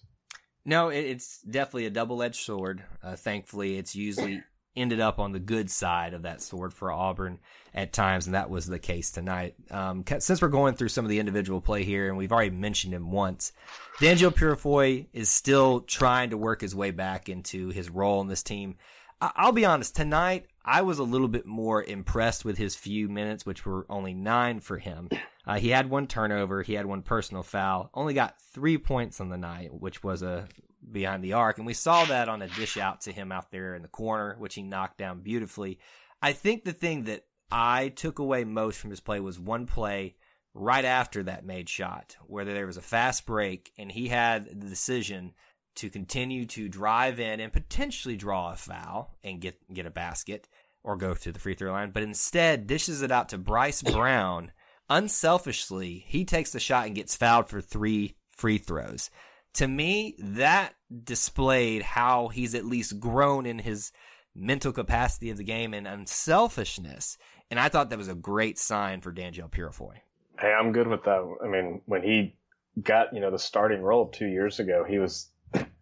No, 0.63 0.89
it's 0.89 1.41
definitely 1.41 1.87
a 1.87 1.91
double 1.91 2.21
edged 2.21 2.41
sword. 2.41 2.83
Uh, 3.03 3.15
thankfully, 3.15 3.77
it's 3.77 3.95
usually 3.95 4.43
ended 4.75 4.99
up 4.99 5.19
on 5.19 5.31
the 5.31 5.39
good 5.39 5.69
side 5.69 6.13
of 6.13 6.21
that 6.21 6.41
sword 6.41 6.73
for 6.73 6.91
Auburn 6.91 7.39
at 7.73 7.91
times, 7.91 8.25
and 8.25 8.35
that 8.35 8.49
was 8.49 8.67
the 8.67 8.79
case 8.79 9.11
tonight. 9.11 9.55
Um, 9.69 10.03
since 10.19 10.41
we're 10.41 10.49
going 10.49 10.75
through 10.75 10.89
some 10.89 11.03
of 11.03 11.09
the 11.09 11.19
individual 11.19 11.61
play 11.61 11.83
here, 11.83 12.07
and 12.07 12.17
we've 12.17 12.31
already 12.31 12.51
mentioned 12.51 12.93
him 12.93 13.11
once, 13.11 13.53
Danjel 13.99 14.33
Purifoy 14.33 15.07
is 15.13 15.29
still 15.29 15.81
trying 15.81 16.29
to 16.29 16.37
work 16.37 16.61
his 16.61 16.75
way 16.75 16.91
back 16.91 17.27
into 17.27 17.69
his 17.69 17.89
role 17.89 18.21
in 18.21 18.27
this 18.27 18.43
team. 18.43 18.75
I'll 19.21 19.51
be 19.51 19.65
honest, 19.65 19.95
tonight 19.95 20.47
I 20.65 20.81
was 20.81 20.97
a 20.97 21.03
little 21.03 21.27
bit 21.27 21.45
more 21.45 21.83
impressed 21.83 22.43
with 22.43 22.57
his 22.57 22.75
few 22.75 23.07
minutes, 23.07 23.45
which 23.45 23.65
were 23.65 23.85
only 23.87 24.15
nine 24.15 24.59
for 24.59 24.79
him. 24.79 25.09
Uh, 25.45 25.59
he 25.59 25.69
had 25.69 25.89
one 25.89 26.07
turnover, 26.07 26.63
he 26.63 26.73
had 26.73 26.87
one 26.87 27.03
personal 27.03 27.43
foul, 27.43 27.91
only 27.93 28.13
got 28.13 28.41
three 28.53 28.77
points 28.77 29.21
on 29.21 29.29
the 29.29 29.37
night, 29.37 29.73
which 29.73 30.03
was 30.03 30.23
a 30.23 30.47
behind 30.91 31.23
the 31.23 31.33
arc. 31.33 31.57
And 31.57 31.67
we 31.67 31.73
saw 31.73 32.05
that 32.05 32.29
on 32.29 32.41
a 32.41 32.47
dish 32.47 32.77
out 32.77 33.01
to 33.01 33.11
him 33.11 33.31
out 33.31 33.51
there 33.51 33.75
in 33.75 33.83
the 33.83 33.87
corner, 33.87 34.35
which 34.39 34.55
he 34.55 34.63
knocked 34.63 34.97
down 34.97 35.21
beautifully. 35.21 35.77
I 36.21 36.33
think 36.33 36.63
the 36.63 36.73
thing 36.73 37.03
that 37.03 37.25
I 37.51 37.89
took 37.89 38.17
away 38.17 38.43
most 38.43 38.79
from 38.79 38.89
his 38.89 38.99
play 39.01 39.19
was 39.19 39.39
one 39.39 39.67
play 39.67 40.15
right 40.53 40.85
after 40.85 41.23
that 41.23 41.45
made 41.45 41.69
shot, 41.69 42.17
where 42.25 42.45
there 42.45 42.67
was 42.67 42.77
a 42.77 42.81
fast 42.81 43.25
break 43.25 43.71
and 43.77 43.91
he 43.91 44.07
had 44.07 44.45
the 44.45 44.67
decision 44.67 45.33
to 45.75 45.89
continue 45.89 46.45
to 46.45 46.67
drive 46.67 47.19
in 47.19 47.39
and 47.39 47.53
potentially 47.53 48.15
draw 48.15 48.51
a 48.51 48.55
foul 48.55 49.17
and 49.23 49.41
get 49.41 49.57
get 49.73 49.85
a 49.85 49.91
basket 49.91 50.47
or 50.83 50.95
go 50.95 51.13
to 51.13 51.31
the 51.31 51.39
free 51.39 51.53
throw 51.53 51.71
line, 51.71 51.91
but 51.91 52.03
instead 52.03 52.67
dishes 52.67 53.01
it 53.01 53.11
out 53.11 53.29
to 53.29 53.37
Bryce 53.37 53.81
Brown. 53.81 54.51
Unselfishly, 54.89 56.03
he 56.07 56.25
takes 56.25 56.51
the 56.51 56.59
shot 56.59 56.85
and 56.85 56.95
gets 56.95 57.15
fouled 57.15 57.47
for 57.47 57.61
three 57.61 58.15
free 58.35 58.57
throws 58.57 59.09
to 59.53 59.67
me, 59.67 60.15
that 60.19 60.73
displayed 61.03 61.81
how 61.81 62.29
he's 62.29 62.55
at 62.55 62.65
least 62.65 62.99
grown 62.99 63.45
in 63.45 63.59
his 63.59 63.91
mental 64.33 64.71
capacity 64.71 65.29
of 65.29 65.37
the 65.37 65.43
game 65.43 65.73
and 65.73 65.87
unselfishness. 65.87 67.17
And 67.49 67.59
I 67.59 67.69
thought 67.69 67.89
that 67.89 67.97
was 67.97 68.07
a 68.07 68.15
great 68.15 68.57
sign 68.57 69.01
for 69.01 69.11
Danjel 69.11 69.51
Purifoy. 69.51 69.95
Hey, 70.39 70.53
I'm 70.53 70.71
good 70.71 70.87
with 70.87 71.03
that. 71.03 71.35
I 71.43 71.47
mean, 71.47 71.81
when 71.85 72.01
he 72.01 72.35
got, 72.81 73.13
you 73.13 73.19
know, 73.19 73.29
the 73.29 73.39
starting 73.39 73.81
role 73.81 74.07
two 74.07 74.27
years 74.27 74.59
ago, 74.59 74.85
he 74.87 74.99
was 74.99 75.29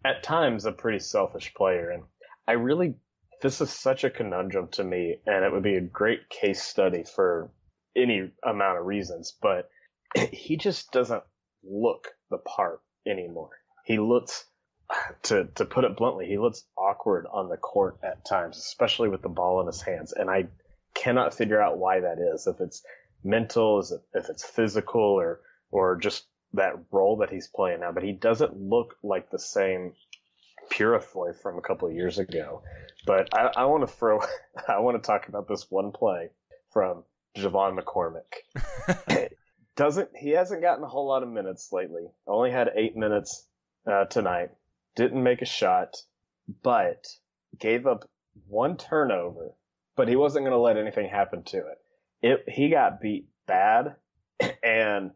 at 0.03 0.23
times 0.23 0.65
a 0.65 0.71
pretty 0.71 0.99
selfish 0.99 1.53
player. 1.53 1.89
And 1.89 2.03
I 2.47 2.53
really, 2.53 2.95
this 3.41 3.62
is 3.62 3.69
such 3.69 4.03
a 4.03 4.10
conundrum 4.10 4.69
to 4.69 4.84
me, 4.84 5.19
and 5.25 5.45
it 5.45 5.51
would 5.51 5.63
be 5.63 5.75
a 5.75 5.82
great 5.82 6.29
case 6.29 6.62
study 6.62 7.03
for 7.03 7.51
any 7.95 8.32
amount 8.43 8.79
of 8.79 8.86
reasons, 8.86 9.36
but 9.41 9.69
he 10.32 10.58
just 10.58 10.91
doesn't 10.91 11.23
look 11.63 12.10
the 12.29 12.38
part 12.38 12.82
anymore. 13.08 13.49
He 13.86 13.99
looks, 13.99 14.45
to, 15.23 15.45
to 15.55 15.65
put 15.65 15.84
it 15.84 15.97
bluntly, 15.97 16.27
he 16.27 16.38
looks 16.38 16.63
awkward 16.77 17.25
on 17.32 17.49
the 17.49 17.58
court 17.58 17.97
at 18.03 18.25
times, 18.25 18.58
especially 18.58 19.10
with 19.10 19.21
the 19.21 19.29
ball 19.29 19.62
in 19.62 19.67
his 19.67 19.82
hands. 19.82 20.13
And 20.13 20.29
I 20.29 20.47
cannot 20.95 21.34
figure 21.34 21.62
out 21.62 21.77
why 21.77 22.01
that 22.01 22.17
is. 22.34 22.47
If 22.47 22.62
it's 22.62 22.84
mental, 23.23 23.79
if 24.13 24.29
it's 24.29 24.45
physical 24.45 25.01
or, 25.01 25.41
or 25.71 25.97
just 25.97 26.25
that 26.54 26.74
role 26.92 27.18
that 27.18 27.30
he's 27.30 27.48
playing 27.48 27.82
now, 27.82 27.92
but 27.92 28.04
he 28.04 28.12
doesn't 28.12 28.58
look 28.58 28.96
like 29.04 29.30
the 29.30 29.40
same 29.40 29.94
Purifoy 30.72 31.36
from 31.42 31.58
a 31.58 31.62
couple 31.62 31.88
of 31.88 31.96
years 31.96 32.20
ago. 32.20 32.64
But 33.06 33.30
I, 33.34 33.52
I 33.56 33.66
want 33.66 33.88
to 33.88 33.94
throw, 33.94 34.20
I 34.68 34.80
want 34.80 35.02
to 35.02 35.06
talk 35.06 35.28
about 35.28 35.48
this 35.48 35.68
one 35.70 35.92
play 35.92 36.30
from 36.72 37.04
J'Von 37.38 37.80
McCormick. 37.80 39.30
Doesn't 39.76 40.10
he 40.16 40.32
hasn't 40.32 40.62
gotten 40.62 40.84
a 40.84 40.88
whole 40.88 41.08
lot 41.08 41.24
of 41.24 41.30
minutes 41.30 41.70
lately. 41.72 42.08
Only 42.28 42.52
had 42.52 42.72
eight 42.76 42.98
minutes 42.98 43.48
uh, 43.90 44.06
tonight. 44.06 44.50
Didn't 44.96 45.24
make 45.24 45.42
a 45.42 45.46
shot, 45.46 45.96
but 46.64 47.08
gave 47.58 47.88
up 47.88 48.10
one 48.48 48.76
turnover. 48.76 49.54
But 49.96 50.10
he 50.10 50.18
wasn't 50.18 50.44
going 50.44 50.56
to 50.56 50.60
let 50.60 50.78
anything 50.78 51.10
happen 51.10 51.44
to 51.44 51.58
it. 51.58 51.78
It 52.22 52.44
he 52.50 52.70
got 52.70 53.00
beat 53.00 53.28
bad, 53.48 53.96
and 54.64 55.12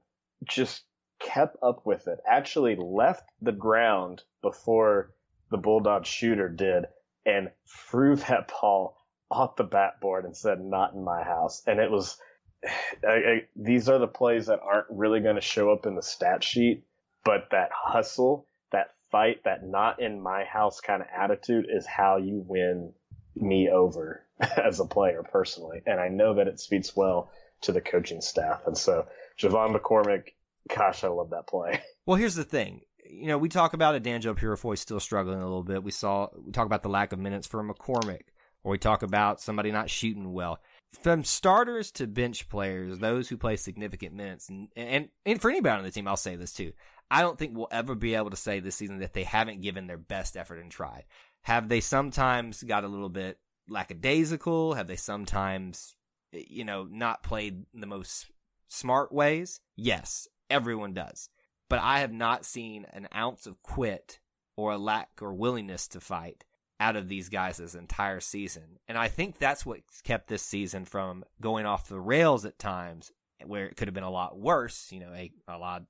just 0.46 0.84
kept 1.24 1.58
up 1.64 1.86
with 1.86 2.08
it. 2.08 2.20
Actually 2.28 2.76
left 2.76 3.24
the 3.42 3.52
ground 3.52 4.22
before 4.42 5.14
the 5.50 5.58
Bulldog 5.58 6.06
shooter 6.06 6.50
did 6.50 6.86
and 7.26 7.50
threw 7.90 8.16
that 8.18 8.52
ball 8.62 8.98
off 9.32 9.56
the 9.56 9.64
backboard 9.64 10.26
and 10.26 10.36
said, 10.36 10.60
not 10.62 10.94
in 10.94 11.04
my 11.04 11.24
house. 11.24 11.64
And 11.66 11.80
it 11.80 11.90
was, 11.90 12.18
I, 13.08 13.12
I, 13.12 13.42
these 13.56 13.90
are 13.90 13.98
the 13.98 14.08
plays 14.08 14.48
that 14.48 14.60
aren't 14.62 14.88
really 14.90 15.22
going 15.22 15.36
to 15.36 15.42
show 15.42 15.72
up 15.72 15.86
in 15.86 15.96
the 15.96 16.04
stat 16.04 16.44
sheet, 16.44 16.84
but 17.24 17.48
that 17.52 17.70
hustle, 17.74 18.48
that 18.72 18.92
fight, 19.12 19.44
that 19.46 19.64
not 19.64 20.02
in 20.02 20.22
my 20.22 20.44
house 20.44 20.82
kind 20.82 21.02
of 21.02 21.08
attitude 21.16 21.66
is 21.70 21.86
how 21.86 22.18
you 22.18 22.44
win 22.46 22.94
me 23.36 23.70
over 23.70 24.26
as 24.58 24.80
a 24.80 24.86
player 24.86 25.24
personally. 25.24 25.82
And 25.86 26.00
I 26.00 26.10
know 26.10 26.36
that 26.36 26.48
it 26.48 26.60
speaks 26.60 26.96
well 26.96 27.32
to 27.62 27.72
the 27.72 27.82
coaching 27.82 28.22
staff. 28.22 28.62
And 28.68 28.78
so 28.78 29.08
J'Von 29.40 29.76
McCormick 29.76 30.34
Gosh, 30.70 31.04
I 31.04 31.08
love 31.08 31.32
that 31.32 31.48
play. 31.48 31.82
Well, 32.06 32.18
here's 32.18 32.36
the 32.36 32.44
thing. 32.44 32.82
You 33.10 33.28
know, 33.28 33.38
we 33.38 33.48
talk 33.48 33.74
about 33.74 33.96
it. 33.96 34.04
Danjel 34.04 34.38
Purifoy 34.38 34.78
still 34.78 35.00
struggling 35.00 35.40
a 35.40 35.46
little 35.46 35.64
bit. 35.64 35.86
We 35.86 35.92
saw 35.92 36.28
we 36.36 36.52
talk 36.52 36.66
about 36.66 36.84
the 36.84 36.90
lack 36.90 37.14
of 37.14 37.20
minutes 37.20 37.48
for 37.48 37.64
McCormick, 37.64 38.24
or 38.62 38.72
we 38.74 38.78
talk 38.78 39.04
about 39.04 39.40
somebody 39.40 39.72
not 39.72 39.90
shooting 39.90 40.34
well. 40.34 40.60
From 41.02 41.24
starters 41.24 41.92
to 41.94 42.08
bench 42.08 42.50
players, 42.50 43.00
those 43.00 43.30
who 43.30 43.38
play 43.38 43.56
significant 43.56 44.14
minutes, 44.14 44.50
and, 44.50 44.68
and, 44.76 45.08
and 45.26 45.42
for 45.42 45.50
anybody 45.50 45.78
on 45.78 45.86
the 45.86 45.92
team, 45.92 46.10
I'll 46.10 46.18
say 46.18 46.36
this 46.36 46.52
too. 46.52 46.74
I 47.10 47.22
don't 47.22 47.40
think 47.40 47.56
we'll 47.56 47.70
ever 47.72 47.96
be 47.96 48.16
able 48.16 48.32
to 48.32 48.36
say 48.36 48.60
this 48.60 48.76
season 48.76 49.00
that 49.00 49.14
they 49.14 49.24
haven't 49.24 49.62
given 49.62 49.88
their 49.88 49.98
best 49.98 50.36
effort 50.36 50.60
and 50.60 50.70
tried. 50.70 51.06
Have 51.44 51.70
they 51.70 51.80
sometimes 51.80 52.64
got 52.64 52.84
a 52.84 52.90
little 52.90 53.08
bit 53.08 53.40
lackadaisical? 53.70 54.74
Have 54.74 54.88
they 54.88 54.96
sometimes, 54.96 55.96
you 56.32 56.66
know, 56.66 56.88
not 56.90 57.24
played 57.24 57.66
the 57.74 57.88
most 57.88 58.28
smart 58.68 59.12
ways? 59.12 59.62
Yes. 59.76 60.28
Everyone 60.54 60.94
does. 60.94 61.30
But 61.70 61.80
I 61.80 62.00
have 62.00 62.14
not 62.14 62.46
seen 62.46 62.86
an 62.94 63.08
ounce 63.16 63.48
of 63.48 63.62
quit 63.64 64.20
or 64.56 64.74
a 64.74 64.78
lack 64.78 65.10
or 65.22 65.34
willingness 65.34 65.88
to 65.90 66.00
fight 66.00 66.44
out 66.80 66.96
of 66.96 67.08
these 67.08 67.30
guys 67.30 67.58
this 67.58 67.76
entire 67.76 68.20
season. 68.20 68.78
And 68.88 68.98
I 68.98 69.08
think 69.08 69.38
that's 69.38 69.66
what 69.66 69.80
kept 70.04 70.28
this 70.28 70.44
season 70.44 70.86
from 70.86 71.24
going 71.42 71.66
off 71.66 71.88
the 71.88 72.00
rails 72.00 72.46
at 72.46 72.60
times 72.60 73.12
where 73.44 73.66
it 73.66 73.76
could 73.76 73.88
have 73.88 73.96
been 73.96 74.04
a 74.04 74.12
lot 74.12 74.38
worse, 74.38 74.92
you 74.92 75.00
know, 75.00 75.12
a, 75.14 75.32
a 75.48 75.58
lot 75.58 75.84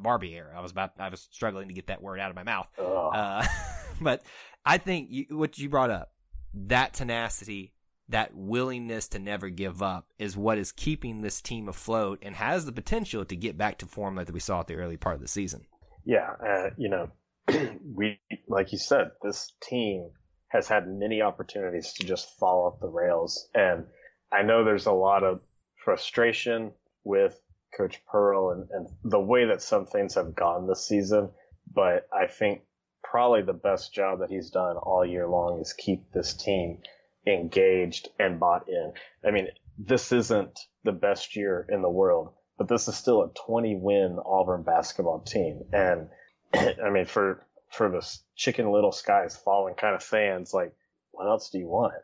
Barbie 0.00 0.34
era. 0.34 0.52
I 0.56 0.60
was 0.60 0.72
about, 0.72 0.92
I 0.98 1.08
was 1.08 1.28
struggling 1.30 1.68
to 1.68 1.74
get 1.74 1.86
that 1.86 2.02
word 2.02 2.18
out 2.18 2.30
of 2.30 2.36
my 2.36 2.42
mouth. 2.42 2.66
Uh, 2.78 3.46
but 4.00 4.22
I 4.64 4.78
think 4.78 5.08
you, 5.10 5.26
what 5.30 5.58
you 5.58 5.68
brought 5.68 5.90
up, 5.90 6.10
that 6.54 6.94
tenacity, 6.94 7.72
that 8.12 8.34
willingness 8.34 9.08
to 9.08 9.18
never 9.18 9.48
give 9.48 9.82
up 9.82 10.06
is 10.18 10.36
what 10.36 10.58
is 10.58 10.70
keeping 10.70 11.20
this 11.20 11.40
team 11.40 11.68
afloat 11.68 12.18
and 12.22 12.36
has 12.36 12.64
the 12.64 12.72
potential 12.72 13.24
to 13.24 13.36
get 13.36 13.58
back 13.58 13.78
to 13.78 13.86
form 13.86 14.14
that 14.14 14.30
we 14.30 14.40
saw 14.40 14.60
at 14.60 14.66
the 14.66 14.76
early 14.76 14.96
part 14.96 15.16
of 15.16 15.20
the 15.20 15.28
season. 15.28 15.66
Yeah, 16.04 16.30
uh, 16.46 16.70
you 16.76 16.88
know, 16.88 17.10
we 17.94 18.20
like 18.48 18.72
you 18.72 18.78
said, 18.78 19.10
this 19.22 19.52
team 19.62 20.10
has 20.48 20.68
had 20.68 20.86
many 20.86 21.22
opportunities 21.22 21.94
to 21.94 22.06
just 22.06 22.38
fall 22.38 22.66
off 22.66 22.80
the 22.80 22.88
rails, 22.88 23.48
and 23.54 23.86
I 24.30 24.42
know 24.42 24.64
there's 24.64 24.86
a 24.86 24.92
lot 24.92 25.24
of 25.24 25.40
frustration 25.84 26.72
with 27.04 27.40
Coach 27.76 28.02
Pearl 28.06 28.50
and, 28.50 28.68
and 28.70 28.88
the 29.04 29.20
way 29.20 29.46
that 29.46 29.62
some 29.62 29.86
things 29.86 30.14
have 30.14 30.34
gone 30.34 30.66
this 30.66 30.86
season, 30.86 31.30
but 31.72 32.06
I 32.12 32.26
think 32.26 32.62
probably 33.02 33.42
the 33.42 33.52
best 33.52 33.94
job 33.94 34.20
that 34.20 34.30
he's 34.30 34.50
done 34.50 34.76
all 34.76 35.04
year 35.04 35.26
long 35.26 35.60
is 35.60 35.72
keep 35.72 36.12
this 36.12 36.34
team 36.34 36.78
engaged 37.26 38.08
and 38.18 38.40
bought 38.40 38.68
in. 38.68 38.92
I 39.24 39.30
mean, 39.30 39.48
this 39.78 40.12
isn't 40.12 40.58
the 40.84 40.92
best 40.92 41.36
year 41.36 41.66
in 41.68 41.82
the 41.82 41.90
world, 41.90 42.32
but 42.58 42.68
this 42.68 42.88
is 42.88 42.96
still 42.96 43.22
a 43.22 43.30
20 43.46 43.76
win 43.76 44.18
Auburn 44.24 44.62
basketball 44.62 45.20
team. 45.20 45.62
And 45.72 46.08
I 46.54 46.90
mean, 46.90 47.06
for, 47.06 47.44
for 47.70 47.88
the 47.90 48.06
chicken 48.36 48.70
little 48.70 48.92
skies 48.92 49.36
falling 49.36 49.74
kind 49.74 49.94
of 49.94 50.02
fans, 50.02 50.52
like, 50.52 50.74
what 51.12 51.26
else 51.26 51.50
do 51.50 51.58
you 51.58 51.68
want? 51.68 51.94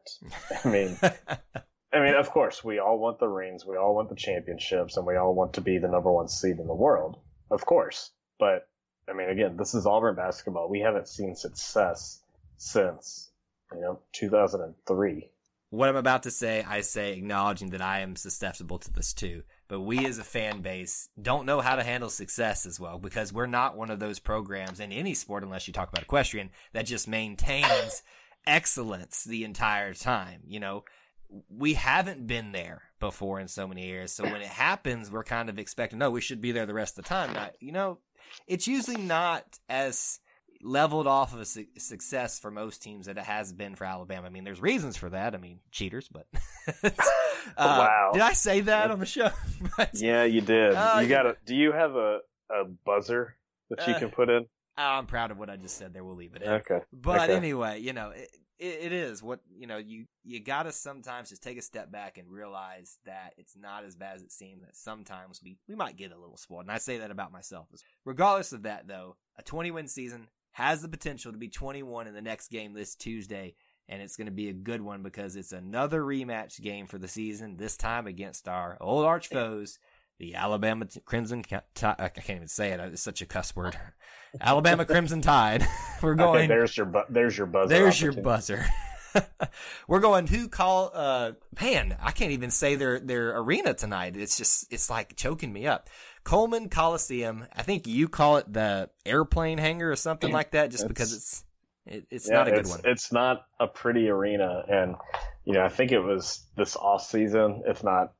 I 0.65 0.69
mean, 0.69 0.99
I 1.93 2.01
mean, 2.01 2.15
of 2.15 2.31
course, 2.31 2.63
we 2.63 2.79
all 2.79 2.99
want 2.99 3.19
the 3.19 3.29
rings, 3.29 3.65
we 3.65 3.77
all 3.77 3.95
want 3.95 4.11
the 4.11 4.15
championships, 4.15 4.97
and 4.97 5.07
we 5.07 5.17
all 5.17 5.35
want 5.35 5.55
to 5.55 5.63
be 5.63 5.79
the 5.79 5.89
number 5.89 6.13
one 6.13 6.29
seed 6.29 6.59
in 6.59 6.67
the 6.67 6.75
world, 6.75 7.19
of 7.51 7.65
course. 7.65 8.11
But 8.39 8.69
I 9.09 9.15
mean, 9.15 9.31
again, 9.31 9.57
this 9.57 9.75
is 9.75 9.87
Auburn 9.87 10.15
basketball. 10.15 10.69
We 10.69 10.81
haven't 10.81 11.09
seen 11.09 11.35
success 11.35 12.23
since 12.59 13.31
you 13.75 13.81
know, 13.81 14.01
2003. 14.13 15.31
What 15.71 15.89
I'm 15.91 15.97
about 15.97 16.23
to 16.23 16.31
say, 16.31 16.65
I 16.67 16.81
say 16.81 17.13
acknowledging 17.13 17.71
that 17.71 17.83
I 17.83 18.01
am 18.01 18.17
susceptible 18.17 18.79
to 18.79 18.93
this 18.93 19.13
too. 19.13 19.43
But 19.69 19.81
we 19.81 20.07
as 20.07 20.19
a 20.19 20.25
fan 20.25 20.63
base 20.63 21.11
don't 21.21 21.45
know 21.45 21.61
how 21.61 21.77
to 21.77 21.83
handle 21.83 22.09
success 22.09 22.65
as 22.65 22.81
well 22.81 22.99
because 22.99 23.35
we're 23.35 23.47
not 23.47 23.77
one 23.77 23.91
of 23.91 24.01
those 24.01 24.19
programs 24.19 24.81
in 24.81 24.93
any 24.93 25.13
sport, 25.13 25.43
unless 25.43 25.67
you 25.67 25.75
talk 25.75 25.91
about 25.91 26.03
equestrian, 26.03 26.51
that 26.73 26.87
just 26.87 27.07
maintains 27.07 28.03
excellence 28.47 29.25
the 29.25 29.45
entire 29.45 29.93
time. 29.93 30.41
You 30.47 30.61
know, 30.61 30.85
we 31.51 31.75
haven't 31.75 32.27
been 32.27 32.53
there 32.53 32.85
before 32.99 33.39
in 33.39 33.49
so 33.49 33.69
many 33.69 33.87
years. 33.87 34.11
So 34.13 34.25
when 34.25 34.41
it 34.41 34.49
happens, 34.49 35.11
we're 35.11 35.23
kind 35.23 35.51
of 35.51 35.59
expecting, 35.59 35.99
no, 35.99 36.11
we 36.11 36.23
should 36.23 36.41
be 36.41 36.53
there 36.53 36.65
the 36.65 36.73
rest 36.73 36.99
of 36.99 37.05
the 37.05 37.09
time. 37.11 37.35
Not, 37.35 37.55
you 37.61 37.73
know, 37.73 37.99
it's 38.47 38.67
usually 38.67 38.97
not 38.97 39.59
as 39.69 40.21
leveled 40.63 41.07
off 41.07 41.33
of 41.33 41.41
a 41.41 41.45
su- 41.45 41.67
success 41.77 42.39
for 42.39 42.51
most 42.51 42.83
teams 42.83 43.07
that 43.07 43.19
it 43.19 43.25
has 43.25 43.53
been 43.53 43.75
for 43.75 43.85
Alabama. 43.85 44.27
I 44.27 44.31
mean, 44.31 44.45
there's 44.45 44.61
reasons 44.61 44.97
for 44.97 45.11
that. 45.11 45.35
I 45.35 45.39
mean, 45.39 45.61
cheaters, 45.71 46.09
but 46.09 46.27
uh, 46.85 46.91
wow, 47.57 48.11
did 48.13 48.23
I 48.23 48.33
say 48.33 48.61
that 48.63 48.91
on 48.91 48.99
the 48.99 49.07
show? 49.07 49.31
but, 49.77 49.91
yeah, 49.95 50.25
you 50.25 50.41
did. 50.41 50.75
Uh, 50.75 51.01
you 51.03 51.09
got 51.09 51.27
a? 51.27 51.37
Do 51.47 51.55
you 51.55 51.73
have 51.73 51.95
a 51.95 52.21
a 52.51 52.65
buzzer 52.85 53.37
that 53.71 53.87
you 53.87 53.95
uh, 53.95 53.99
can 53.99 54.11
put 54.11 54.31
in? 54.31 54.47
I'm 54.77 55.07
proud 55.07 55.31
of 55.31 55.39
what 55.39 55.51
I 55.51 55.57
just 55.57 55.77
said. 55.77 55.93
There, 55.93 56.05
we'll 56.05 56.17
leave 56.17 56.35
it. 56.35 56.43
In. 56.43 56.49
Okay. 56.49 56.81
But 56.93 57.23
okay. 57.23 57.35
anyway, 57.35 57.81
you 57.81 57.93
know, 57.93 58.11
it, 58.11 58.31
it, 58.59 58.79
it 58.81 58.93
is 58.93 59.23
what 59.23 59.41
you 59.57 59.67
know. 59.67 59.77
You 59.77 60.07
you 60.25 60.41
gotta 60.41 60.73
sometimes 60.73 61.31
just 61.31 61.43
take 61.43 61.59
a 61.59 61.63
step 61.63 61.91
back 61.91 62.17
and 62.19 62.29
realize 62.29 62.99
that 63.05 63.35
it's 63.37 63.57
not 63.57 63.85
as 63.85 63.97
bad 63.97 64.17
as 64.17 64.23
it 64.23 64.33
seems. 64.33 64.63
That 64.63 64.77
sometimes 64.77 65.41
we 65.43 65.57
we 65.69 65.75
might 65.75 65.97
get 65.97 66.13
a 66.13 66.19
little 66.19 66.37
spoiled, 66.37 66.63
and 66.63 66.73
I 66.73 66.79
say 66.79 66.99
that 66.99 67.11
about 67.11 67.33
myself. 67.33 67.67
Regardless 68.05 68.53
of 68.53 68.63
that, 68.63 68.87
though, 68.87 69.17
a 69.37 69.43
20 69.43 69.71
win 69.73 69.89
season 69.89 70.29
has 70.59 70.83
the 70.83 70.89
potential 70.89 71.31
to 71.31 71.39
be 71.39 71.49
21 71.49 72.09
in 72.09 72.15
the 72.15 72.21
next 72.21 72.51
game 72.51 72.73
this 72.73 72.97
Tuesday. 72.97 73.55
And 73.89 74.03
it's 74.03 74.17
going 74.17 74.27
to 74.27 74.33
be 74.33 74.49
a 74.49 74.53
good 74.53 74.83
one 74.83 75.05
because 75.05 75.37
it's 75.37 75.53
another 75.53 76.03
rematch 76.03 76.61
game 76.61 76.87
for 76.87 76.99
the 76.99 77.07
season, 77.07 77.57
this 77.57 77.77
time 77.77 78.09
against 78.09 78.49
our 78.49 78.77
old 78.81 79.07
arch 79.07 79.29
foes, 79.29 79.79
the 80.19 80.35
Alabama 80.35 80.87
Crimson 81.05 81.45
Tide. 81.75 81.95
I 82.01 82.09
can't 82.09 82.37
even 82.37 82.49
say 82.49 82.73
it. 82.73 82.81
It's 82.81 83.01
such 83.01 83.23
a 83.23 83.27
cuss 83.27 83.55
word. 83.55 83.79
Alabama 84.41 84.85
Crimson 84.85 85.23
Tide. 85.23 85.65
We're 86.03 86.17
going. 86.17 86.41
Okay, 86.41 86.47
there's 86.49 86.77
your 86.77 86.87
bu- 86.87 87.07
there's 87.09 87.39
your 87.39 87.47
buzzer. 87.47 87.69
There's 87.69 88.03
your 88.03 88.13
buzzer. 88.13 88.67
We're 89.89 90.01
going 90.01 90.27
to 90.27 90.49
call. 90.49 90.91
Uh, 90.93 91.33
man, 91.61 91.97
I 92.03 92.11
can't 92.11 92.33
even 92.33 92.51
say 92.51 92.75
their 92.75 92.99
their 92.99 93.39
arena 93.39 93.75
tonight. 93.75 94.17
It's 94.17 94.37
just 94.37 94.71
it's 94.73 94.91
like 94.91 95.15
choking 95.17 95.53
me 95.53 95.69
up. 95.69 95.89
Coleman 96.25 96.69
Coliseum. 96.69 97.47
I 97.55 97.63
think 97.63 97.87
you 97.87 98.09
call 98.09 98.37
it 98.39 98.53
the 98.53 98.91
airplane 99.07 99.59
hangar 99.59 99.91
or 99.91 99.97
something 99.97 100.33
like 100.33 100.53
that, 100.53 100.71
just 100.71 100.85
it's, 100.85 100.89
because 100.89 101.13
it's 101.13 101.45
it, 101.87 102.07
it's 102.11 102.29
yeah, 102.29 102.37
not 102.37 102.49
a 102.49 102.51
good 102.51 102.61
it's, 102.61 102.71
one. 102.71 102.81
It's 102.85 103.13
not 103.13 103.47
a 103.59 103.67
pretty 103.67 104.09
arena, 104.09 104.63
and 104.69 104.97
you 105.45 105.55
know 105.55 105.65
I 105.65 105.69
think 105.69 105.93
it 105.93 106.01
was 106.01 106.45
this 106.57 106.77
off 106.77 107.05
season, 107.05 107.63
if 107.67 107.83
not 107.83 108.13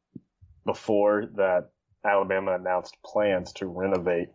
before, 0.65 1.27
that 1.37 1.71
Alabama 2.05 2.55
announced 2.55 2.97
plans 3.05 3.53
to 3.55 3.67
renovate 3.67 4.29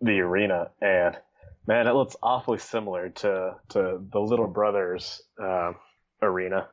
the 0.00 0.20
arena, 0.20 0.70
and 0.80 1.16
man, 1.66 1.86
it 1.86 1.92
looks 1.92 2.16
awfully 2.22 2.58
similar 2.58 3.10
to 3.10 3.56
to 3.70 4.00
the 4.10 4.20
Little 4.20 4.48
Brothers 4.48 5.22
uh, 5.42 5.72
arena. 6.20 6.68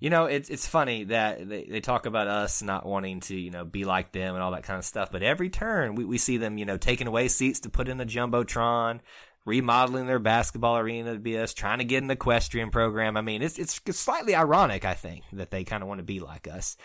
You 0.00 0.08
know, 0.08 0.24
it's 0.24 0.48
it's 0.48 0.66
funny 0.66 1.04
that 1.04 1.46
they, 1.46 1.64
they 1.64 1.80
talk 1.80 2.06
about 2.06 2.26
us 2.26 2.62
not 2.62 2.86
wanting 2.86 3.20
to, 3.20 3.38
you 3.38 3.50
know, 3.50 3.66
be 3.66 3.84
like 3.84 4.12
them 4.12 4.34
and 4.34 4.42
all 4.42 4.52
that 4.52 4.64
kind 4.64 4.78
of 4.78 4.84
stuff. 4.84 5.12
But 5.12 5.22
every 5.22 5.50
turn 5.50 5.94
we, 5.94 6.06
we 6.06 6.18
see 6.18 6.38
them, 6.38 6.56
you 6.56 6.64
know, 6.64 6.78
taking 6.78 7.06
away 7.06 7.28
seats 7.28 7.60
to 7.60 7.70
put 7.70 7.86
in 7.86 7.98
the 7.98 8.06
jumbotron, 8.06 9.00
remodeling 9.44 10.06
their 10.06 10.18
basketball 10.18 10.78
arena 10.78 11.12
to 11.12 11.18
be 11.18 11.38
us, 11.38 11.52
trying 11.52 11.78
to 11.78 11.84
get 11.84 12.02
an 12.02 12.10
equestrian 12.10 12.70
program. 12.70 13.18
I 13.18 13.20
mean, 13.20 13.42
it's 13.42 13.58
it's 13.58 13.80
slightly 13.98 14.34
ironic, 14.34 14.86
I 14.86 14.94
think, 14.94 15.24
that 15.34 15.50
they 15.50 15.64
kind 15.64 15.82
of 15.82 15.88
want 15.88 15.98
to 15.98 16.04
be 16.04 16.20
like 16.20 16.48
us. 16.48 16.78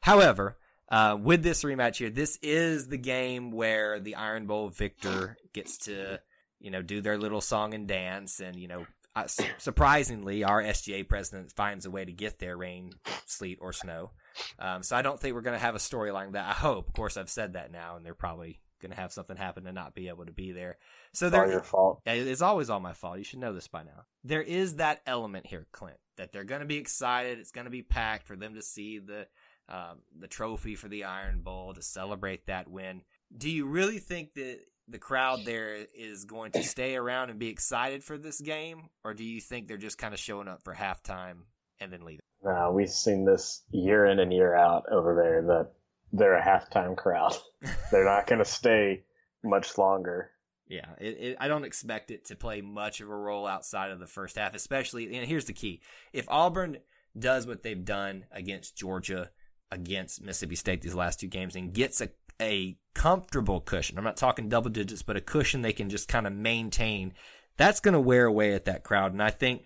However, 0.00 0.56
uh, 0.90 1.16
with 1.20 1.42
this 1.42 1.64
rematch 1.64 1.96
here, 1.96 2.10
this 2.10 2.38
is 2.42 2.86
the 2.86 2.98
game 2.98 3.50
where 3.50 4.00
the 4.00 4.14
Iron 4.14 4.46
Bowl 4.46 4.68
victor 4.68 5.36
gets 5.52 5.78
to, 5.78 6.20
you 6.60 6.70
know, 6.70 6.82
do 6.82 7.00
their 7.00 7.18
little 7.18 7.40
song 7.40 7.74
and 7.74 7.88
dance, 7.88 8.40
and 8.40 8.56
you 8.56 8.68
know, 8.68 8.86
uh, 9.16 9.26
surprisingly, 9.58 10.44
our 10.44 10.62
SGA 10.62 11.08
president 11.08 11.52
finds 11.52 11.86
a 11.86 11.90
way 11.90 12.04
to 12.04 12.12
get 12.12 12.38
there, 12.38 12.56
rain, 12.56 12.92
sleet, 13.26 13.58
or 13.60 13.72
snow. 13.72 14.12
Um, 14.58 14.82
so 14.82 14.96
I 14.96 15.02
don't 15.02 15.18
think 15.18 15.34
we're 15.34 15.40
going 15.40 15.58
to 15.58 15.64
have 15.64 15.74
a 15.74 15.78
storyline 15.78 16.32
that 16.32 16.48
I 16.48 16.52
hope. 16.52 16.88
Of 16.88 16.94
course, 16.94 17.16
I've 17.16 17.30
said 17.30 17.54
that 17.54 17.72
now, 17.72 17.96
and 17.96 18.06
they're 18.06 18.14
probably 18.14 18.60
going 18.80 18.90
to 18.90 19.00
have 19.00 19.12
something 19.12 19.36
happen 19.36 19.64
to 19.64 19.72
not 19.72 19.94
be 19.94 20.08
able 20.08 20.26
to 20.26 20.32
be 20.32 20.52
there. 20.52 20.78
So 21.12 21.26
it's 21.26 21.36
all 21.36 21.48
your 21.48 21.62
fault. 21.62 22.02
It's 22.06 22.40
always 22.40 22.70
all 22.70 22.80
my 22.80 22.92
fault. 22.92 23.18
You 23.18 23.24
should 23.24 23.40
know 23.40 23.52
this 23.52 23.68
by 23.68 23.82
now. 23.82 24.04
There 24.24 24.42
is 24.42 24.76
that 24.76 25.02
element 25.06 25.46
here, 25.46 25.66
Clint, 25.72 25.98
that 26.16 26.32
they're 26.32 26.44
going 26.44 26.62
to 26.62 26.66
be 26.66 26.78
excited. 26.78 27.38
It's 27.38 27.52
going 27.52 27.66
to 27.66 27.70
be 27.70 27.82
packed 27.82 28.26
for 28.26 28.36
them 28.36 28.54
to 28.54 28.62
see 28.62 28.98
the 28.98 29.26
um, 29.68 29.98
the 30.18 30.26
trophy 30.26 30.74
for 30.74 30.88
the 30.88 31.04
Iron 31.04 31.42
Bowl 31.42 31.74
to 31.74 31.82
celebrate 31.82 32.46
that 32.46 32.68
win. 32.68 33.02
Do 33.36 33.48
you 33.48 33.66
really 33.66 33.98
think 33.98 34.34
that 34.34 34.58
the 34.90 34.98
crowd 34.98 35.44
there 35.44 35.86
is 35.94 36.24
going 36.24 36.52
to 36.52 36.62
stay 36.62 36.96
around 36.96 37.30
and 37.30 37.38
be 37.38 37.48
excited 37.48 38.02
for 38.02 38.18
this 38.18 38.40
game, 38.40 38.88
or 39.04 39.14
do 39.14 39.24
you 39.24 39.40
think 39.40 39.68
they're 39.68 39.76
just 39.76 39.98
kind 39.98 40.14
of 40.14 40.20
showing 40.20 40.48
up 40.48 40.62
for 40.62 40.74
halftime 40.74 41.42
and 41.80 41.92
then 41.92 42.04
leaving? 42.04 42.20
No, 42.42 42.72
we've 42.74 42.90
seen 42.90 43.24
this 43.24 43.62
year 43.70 44.06
in 44.06 44.18
and 44.18 44.32
year 44.32 44.54
out 44.54 44.84
over 44.90 45.14
there 45.14 45.42
that 45.42 45.72
they're 46.12 46.38
a 46.38 46.42
halftime 46.42 46.96
crowd. 46.96 47.36
they're 47.92 48.04
not 48.04 48.26
going 48.26 48.38
to 48.38 48.44
stay 48.44 49.04
much 49.44 49.76
longer. 49.78 50.30
Yeah, 50.68 50.86
it, 51.00 51.18
it, 51.20 51.36
I 51.40 51.48
don't 51.48 51.64
expect 51.64 52.10
it 52.10 52.26
to 52.26 52.36
play 52.36 52.60
much 52.60 53.00
of 53.00 53.10
a 53.10 53.16
role 53.16 53.46
outside 53.46 53.90
of 53.90 53.98
the 53.98 54.06
first 54.06 54.36
half, 54.36 54.54
especially. 54.54 55.16
And 55.16 55.26
here's 55.26 55.46
the 55.46 55.52
key: 55.52 55.80
if 56.12 56.26
Auburn 56.28 56.78
does 57.18 57.46
what 57.46 57.62
they've 57.62 57.84
done 57.84 58.24
against 58.30 58.76
Georgia, 58.76 59.30
against 59.72 60.22
Mississippi 60.22 60.54
State 60.54 60.80
these 60.80 60.94
last 60.94 61.18
two 61.18 61.26
games, 61.26 61.56
and 61.56 61.72
gets 61.72 62.00
a 62.00 62.10
a 62.40 62.76
comfortable 62.94 63.60
cushion, 63.60 63.98
I'm 63.98 64.04
not 64.04 64.16
talking 64.16 64.48
double 64.48 64.70
digits, 64.70 65.02
but 65.02 65.16
a 65.16 65.20
cushion 65.20 65.62
they 65.62 65.72
can 65.72 65.90
just 65.90 66.08
kind 66.08 66.26
of 66.26 66.32
maintain, 66.32 67.14
that's 67.56 67.80
going 67.80 67.94
to 67.94 68.00
wear 68.00 68.26
away 68.26 68.54
at 68.54 68.64
that 68.64 68.82
crowd. 68.82 69.12
And 69.12 69.22
I 69.22 69.30
think 69.30 69.64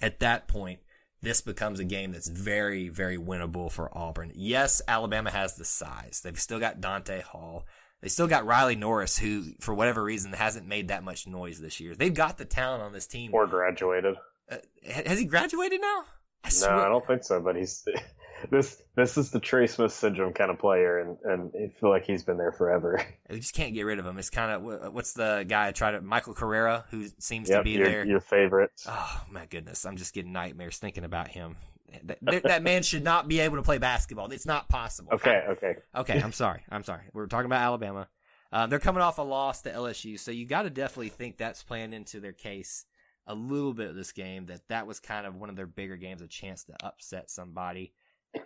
at 0.00 0.20
that 0.20 0.48
point, 0.48 0.80
this 1.22 1.40
becomes 1.40 1.80
a 1.80 1.84
game 1.84 2.12
that's 2.12 2.28
very, 2.28 2.88
very 2.88 3.16
winnable 3.16 3.70
for 3.72 3.96
Auburn. 3.96 4.32
Yes, 4.34 4.82
Alabama 4.86 5.30
has 5.30 5.56
the 5.56 5.64
size. 5.64 6.20
They've 6.22 6.38
still 6.38 6.60
got 6.60 6.80
Donta 6.80 7.22
Hall. 7.22 7.66
They 8.02 8.08
still 8.08 8.26
got 8.26 8.44
Riley 8.44 8.76
Norris, 8.76 9.16
who, 9.18 9.44
for 9.60 9.74
whatever 9.74 10.04
reason, 10.04 10.32
hasn't 10.32 10.68
made 10.68 10.88
that 10.88 11.02
much 11.02 11.26
noise 11.26 11.58
this 11.58 11.80
year. 11.80 11.94
They've 11.94 12.12
got 12.12 12.36
the 12.36 12.44
talent 12.44 12.82
on 12.82 12.92
this 12.92 13.06
team. 13.06 13.30
Or 13.32 13.46
graduated. 13.46 14.16
Uh, 14.50 14.58
has 14.86 15.18
he 15.18 15.24
graduated 15.24 15.80
now? 15.80 16.04
I 16.44 16.50
no, 16.60 16.68
I 16.68 16.88
don't 16.88 17.06
think 17.06 17.24
so. 17.24 17.40
But 17.40 17.56
he's 17.56 17.84
this 18.50 18.82
this 18.94 19.16
is 19.18 19.30
the 19.30 19.40
Trey 19.40 19.66
Smith 19.66 19.92
syndrome 19.92 20.32
kind 20.32 20.50
of 20.50 20.58
player, 20.58 20.98
and 20.98 21.18
and 21.24 21.52
I 21.54 21.68
feel 21.80 21.90
like 21.90 22.04
he's 22.04 22.22
been 22.22 22.36
there 22.36 22.52
forever. 22.52 23.02
We 23.28 23.40
just 23.40 23.54
can't 23.54 23.74
get 23.74 23.82
rid 23.82 23.98
of 23.98 24.06
him. 24.06 24.18
It's 24.18 24.30
kind 24.30 24.52
of 24.52 24.92
what's 24.94 25.12
the 25.12 25.44
guy 25.48 25.66
I 25.66 25.72
tried 25.72 25.92
to 25.92 26.00
Michael 26.00 26.32
Carrera, 26.32 26.84
who 26.90 27.06
seems 27.18 27.48
yep, 27.48 27.58
to 27.58 27.64
be 27.64 27.72
your, 27.72 27.84
there. 27.84 28.06
Your 28.06 28.20
favorite. 28.20 28.70
Oh 28.86 29.24
my 29.28 29.46
goodness, 29.46 29.84
I'm 29.84 29.96
just 29.96 30.14
getting 30.14 30.32
nightmares 30.32 30.78
thinking 30.78 31.04
about 31.04 31.28
him. 31.28 31.56
That, 32.04 32.42
that 32.44 32.62
man 32.62 32.82
should 32.82 33.02
not 33.02 33.26
be 33.26 33.40
able 33.40 33.56
to 33.56 33.62
play 33.62 33.78
basketball. 33.78 34.30
It's 34.30 34.46
not 34.46 34.68
possible. 34.68 35.12
Okay, 35.14 35.44
okay, 35.48 35.76
okay. 35.94 36.20
I'm 36.20 36.32
sorry. 36.44 36.62
I'm 36.70 36.84
sorry. 36.84 37.02
We're 37.12 37.26
talking 37.26 37.46
about 37.46 37.62
Alabama. 37.62 38.08
Uh, 38.52 38.66
they're 38.66 38.78
coming 38.78 39.02
off 39.02 39.18
a 39.18 39.22
loss 39.22 39.62
to 39.62 39.70
LSU, 39.70 40.18
so 40.18 40.30
you 40.30 40.46
got 40.46 40.62
to 40.62 40.70
definitely 40.70 41.08
think 41.08 41.36
that's 41.36 41.62
playing 41.62 41.92
into 41.92 42.20
their 42.20 42.32
case 42.32 42.84
a 43.26 43.34
little 43.34 43.74
bit 43.74 43.90
of 43.90 43.96
this 43.96 44.12
game. 44.12 44.46
That 44.46 44.68
that 44.68 44.86
was 44.86 45.00
kind 45.00 45.26
of 45.26 45.34
one 45.34 45.50
of 45.50 45.56
their 45.56 45.66
bigger 45.66 45.96
games, 45.96 46.22
a 46.22 46.28
chance 46.28 46.64
to 46.64 46.74
upset 46.84 47.30
somebody. 47.30 47.92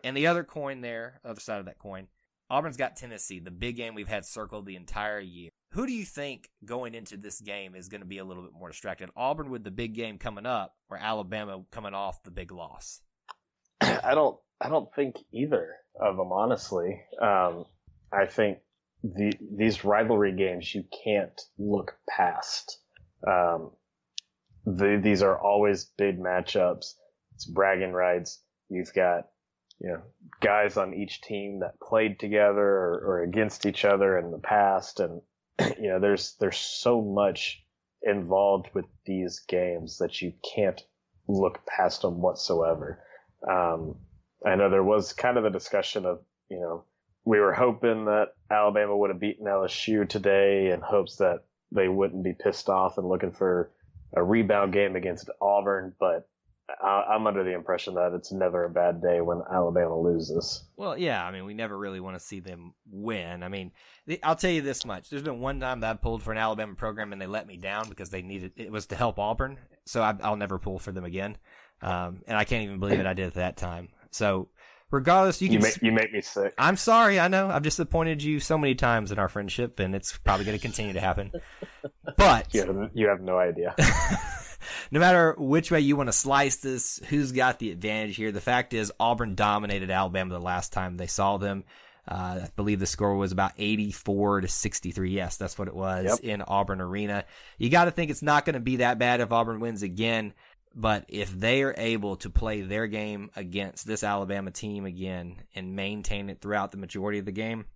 And 0.05 0.17
the 0.17 0.27
other 0.27 0.45
coin 0.45 0.81
there, 0.81 1.21
other 1.25 1.41
side 1.41 1.59
of 1.59 1.67
that 1.67 1.79
coin, 1.79 2.09
Auburn's 2.49 2.77
got 2.77 2.97
Tennessee, 2.97 3.39
the 3.39 3.51
big 3.51 3.77
game 3.77 3.95
we've 3.95 4.09
had 4.09 4.25
circled 4.25 4.67
the 4.67 4.77
entire 4.77 5.21
year. 5.21 5.51
Who 5.73 5.87
do 5.87 5.93
you 5.93 6.05
think 6.05 6.51
going 6.65 6.95
into 6.95 7.17
this 7.17 7.41
game 7.41 7.77
is 7.77 7.89
going 7.89 8.01
to 8.01 8.07
be 8.07 8.19
a 8.19 8.25
little 8.25 8.43
bit 8.43 8.53
more 8.53 8.69
distracted? 8.69 9.11
Auburn 9.17 9.51
with 9.51 9.63
the 9.63 9.71
big 9.71 9.95
game 9.95 10.19
coming 10.19 10.47
up, 10.47 10.75
or 10.89 10.97
Alabama 10.97 11.63
coming 11.71 11.95
off 11.95 12.23
the 12.25 12.33
big 12.33 12.51
loss? 12.51 13.01
I 13.81 14.15
don't. 14.15 14.37
I 14.61 14.69
don't 14.69 14.93
think 14.95 15.17
either 15.33 15.77
of 15.99 16.17
them, 16.17 16.33
honestly. 16.33 17.01
Um, 17.23 17.65
I 18.13 18.27
think 18.27 18.59
the 19.05 19.33
these 19.57 19.85
rivalry 19.85 20.33
games 20.33 20.75
you 20.75 20.85
can't 21.05 21.41
look 21.57 21.97
past. 22.09 22.79
Um, 23.27 23.71
the, 24.67 25.01
these 25.03 25.23
are 25.23 25.39
always 25.39 25.85
big 25.97 26.19
matchups. 26.19 26.95
It's 27.35 27.47
bragging 27.47 27.93
rights. 27.93 28.43
You've 28.69 28.93
got 28.93 29.29
you 29.81 29.89
know, 29.89 30.03
guys 30.41 30.77
on 30.77 30.95
each 30.95 31.23
team 31.23 31.61
that 31.61 31.81
played 31.81 32.19
together 32.19 32.61
or, 32.61 33.03
or 33.05 33.23
against 33.23 33.65
each 33.67 33.85
other 33.85 34.19
in 34.19 34.31
the 34.31 34.39
past. 34.39 35.01
And, 35.01 35.23
you 35.81 35.89
know, 35.89 35.99
there's, 35.99 36.37
there's 36.39 36.59
so 36.59 37.01
much 37.01 37.63
involved 38.03 38.69
with 38.75 38.85
these 39.07 39.41
games 39.41 39.99
that 39.99 40.21
you 40.21 40.33
can't 40.55 40.81
look 41.29 41.61
past 41.67 42.03
them 42.03 42.21
whatsoever. 42.21 43.03
Um, 43.49 43.97
I 44.45 44.55
know 44.55 44.71
there 44.71 44.85
was 44.85 45.13
kind 45.13 45.39
of 45.39 45.45
a 45.45 45.51
discussion 45.51 46.05
of, 46.05 46.21
you 46.51 46.61
know, 46.61 46.85
we 47.25 47.39
were 47.39 47.53
hoping 47.53 48.07
that 48.07 48.29
Alabama 48.51 48.97
would 48.97 49.11
have 49.11 49.21
beaten 49.21 49.47
LSU 49.47 50.09
today 50.09 50.71
in 50.71 50.81
hopes 50.81 51.17
that 51.17 51.45
they 51.73 51.89
wouldn't 51.89 52.25
be 52.25 52.33
pissed 52.33 52.69
off 52.69 52.99
and 52.99 53.09
looking 53.09 53.33
for 53.33 53.71
a 54.15 54.23
rebound 54.23 54.73
game 54.73 54.97
against 54.97 55.31
Auburn, 55.41 55.95
but 56.01 56.29
I'm 56.83 57.27
under 57.27 57.45
the 57.45 57.55
impression 57.55 57.95
that 57.95 58.13
it's 58.13 58.33
never 58.33 58.65
a 58.65 58.71
bad 58.71 59.03
day 59.03 59.21
when 59.21 59.43
Alabama 59.51 59.99
loses. 59.99 60.65
Well, 60.77 60.97
yeah, 60.97 61.25
I 61.25 61.31
mean, 61.31 61.45
we 61.45 61.55
never 61.55 61.77
really 61.77 62.01
want 62.01 62.19
to 62.19 62.25
see 62.25 62.41
them 62.41 62.75
win. 62.91 63.43
I 63.43 63.49
mean, 63.49 63.73
I'll 64.23 64.37
tell 64.37 64.51
you 64.51 64.63
this 64.63 64.85
much: 64.85 65.11
there's 65.11 65.23
been 65.23 65.41
one 65.41 65.61
time 65.61 65.81
that 65.81 65.91
I 65.91 65.95
pulled 65.95 66.23
for 66.23 66.33
an 66.33 66.39
Alabama 66.39 66.75
program 66.75 67.13
and 67.13 67.21
they 67.21 67.27
let 67.27 67.47
me 67.47 67.57
down 67.57 67.89
because 67.89 68.11
they 68.11 68.23
needed 68.23 68.53
it 68.57 68.71
was 68.71 68.87
to 68.87 68.97
help 68.97 69.19
Auburn. 69.19 69.59
So 69.85 70.03
I, 70.03 70.13
will 70.13 70.37
never 70.37 70.59
pull 70.59 70.79
for 70.79 70.93
them 70.93 71.05
again, 71.05 71.37
um, 71.83 72.23
and 72.27 72.37
I 72.37 72.45
can't 72.45 72.65
even 72.65 72.79
believe 72.79 73.01
it. 73.01 73.07
I 73.07 73.15
did 73.15 73.27
at 73.27 73.35
that 73.35 73.57
time. 73.57 73.89
So 74.11 74.49
regardless, 74.91 75.41
you 75.41 75.49
can. 75.49 75.55
You 75.55 75.61
make, 75.61 75.83
you 75.83 75.93
make 75.93 76.13
me 76.13 76.21
sick. 76.21 76.55
I'm 76.59 76.77
sorry. 76.77 77.19
I 77.19 77.29
know 77.29 77.49
I've 77.49 77.63
disappointed 77.63 78.23
you 78.23 78.41
so 78.41 78.59
many 78.59 78.75
times 78.75 79.13
in 79.13 79.19
our 79.19 79.29
friendship, 79.29 79.81
and 79.81 79.95
it's 79.95 80.17
probably 80.19 80.45
going 80.45 80.59
to 80.59 80.63
continue 80.63 80.93
to 80.93 81.01
happen. 81.01 81.33
But 82.17 82.53
you 82.53 82.65
have, 82.65 82.91
you 82.93 83.09
have 83.09 83.21
no 83.21 83.39
idea. 83.39 83.75
no 84.91 85.01
matter 85.01 85.35
which 85.39 85.71
way 85.71 85.81
you 85.81 85.97
want 85.97 86.09
to 86.09 86.13
slice 86.13 86.57
this, 86.57 87.01
who's 87.09 87.33
got 87.33 87.59
the 87.59 87.71
advantage 87.71 88.17
here? 88.17 88.33
The 88.33 88.41
fact 88.41 88.75
is, 88.75 88.93
Auburn 89.01 89.35
dominated 89.35 89.91
Alabama 89.91 90.35
the 90.35 90.41
last 90.41 90.73
time 90.73 90.97
they 90.97 91.07
saw 91.07 91.37
them. 91.37 91.65
Uh, 92.09 92.41
I 92.45 92.49
believe 92.57 92.81
the 92.81 92.87
score 92.87 93.15
was 93.17 93.31
about 93.31 93.53
84 93.59 94.43
to 94.43 94.49
63. 94.49 95.11
Yes, 95.11 95.37
that's 95.37 95.59
what 95.59 95.69
it 95.69 95.75
was 95.75 96.07
yep. 96.07 96.19
in 96.21 96.43
Auburn 96.43 96.81
Arena. 96.81 97.25
You 97.59 97.71
got 97.71 97.85
to 97.85 97.91
think 97.91 98.11
it's 98.11 98.23
not 98.23 98.45
going 98.45 98.55
to 98.55 98.61
be 98.61 98.77
that 98.77 98.99
bad 98.99 99.21
if 99.21 99.33
Auburn 99.33 99.61
wins 99.61 99.83
again. 99.83 100.33
But 100.75 101.07
if 101.09 101.33
they 101.33 101.63
are 101.63 101.75
able 101.77 102.17
to 102.17 102.31
play 102.31 102.63
their 102.63 102.87
game 102.87 103.31
against 103.35 103.87
this 103.87 104.05
Alabama 104.05 104.53
team 104.53 104.87
again 104.87 105.37
and 105.55 105.75
maintain 105.75 106.31
it 106.31 106.41
throughout 106.41 106.71
the 106.71 106.79
majority 106.79 107.19
of 107.19 107.25
the 107.25 107.33
game, 107.33 107.67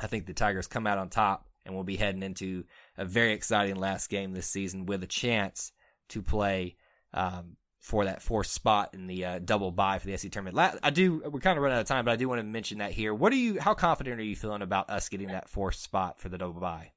I 0.00 0.08
think 0.08 0.26
the 0.26 0.34
Tigers 0.34 0.66
come 0.66 0.86
out 0.86 0.98
on 0.98 1.10
top 1.10 1.46
and 1.64 1.74
we'll 1.74 1.84
be 1.84 1.96
heading 1.96 2.22
into 2.22 2.64
a 2.96 3.04
very 3.04 3.32
exciting 3.32 3.76
last 3.76 4.08
game 4.08 4.32
this 4.32 4.48
season 4.48 4.86
with 4.86 5.02
a 5.02 5.06
chance 5.06 5.72
to 6.10 6.22
play 6.22 6.76
um, 7.14 7.56
for 7.80 8.04
that 8.04 8.22
fourth 8.22 8.46
spot 8.46 8.90
in 8.92 9.06
the 9.06 9.24
uh, 9.24 9.38
double 9.38 9.70
bye 9.72 9.98
for 9.98 10.06
the 10.06 10.16
SEC 10.16 10.30
tournament. 10.30 10.78
I 10.82 10.90
do. 10.90 11.22
We're 11.24 11.40
kind 11.40 11.56
of 11.56 11.62
running 11.62 11.76
out 11.76 11.82
of 11.82 11.88
time, 11.88 12.04
but 12.04 12.12
I 12.12 12.16
do 12.16 12.28
want 12.28 12.40
to 12.40 12.44
mention 12.44 12.78
that 12.78 12.92
here. 12.92 13.14
What 13.14 13.32
are 13.32 13.36
you? 13.36 13.58
How 13.58 13.74
confident 13.74 14.20
are 14.20 14.24
you 14.24 14.36
feeling 14.36 14.62
about 14.62 14.90
us 14.90 15.08
getting 15.08 15.28
that 15.28 15.48
fourth 15.48 15.76
spot 15.76 16.20
for 16.20 16.28
the 16.28 16.38
double 16.38 16.60
bye? 16.60 16.92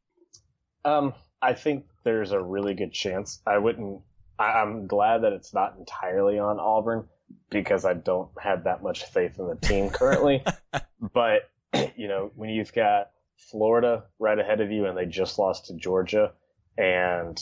Um, 0.86 1.14
I 1.42 1.54
think 1.54 1.86
there's 2.04 2.32
a 2.32 2.42
really 2.42 2.74
good 2.74 2.92
chance. 2.92 3.42
I 3.48 3.58
wouldn't. 3.58 4.02
I, 4.38 4.52
I'm 4.62 4.88
glad 4.88 5.24
that 5.24 5.34
it's 5.34 5.54
not 5.54 5.76
entirely 5.78 6.38
on 6.38 6.60
Auburn 6.60 7.08
because 7.50 7.86
I 7.86 7.94
don't 7.94 8.30
have 8.42 8.66
that 8.66 8.84
much 8.84 9.06
faith 9.06 9.40
in 9.40 9.48
the 9.48 9.56
team 9.56 9.90
currently. 9.90 10.44
but 11.14 11.50
you 11.96 12.08
know, 12.08 12.32
when 12.36 12.50
you've 12.50 12.74
got 12.74 13.12
Florida 13.38 14.04
right 14.20 14.38
ahead 14.38 14.62
of 14.62 14.72
you 14.72 14.86
and 14.86 14.98
they 14.98 15.06
just 15.06 15.40
lost 15.40 15.68
to 15.68 15.76
Georgia, 15.76 16.34
and 16.78 17.40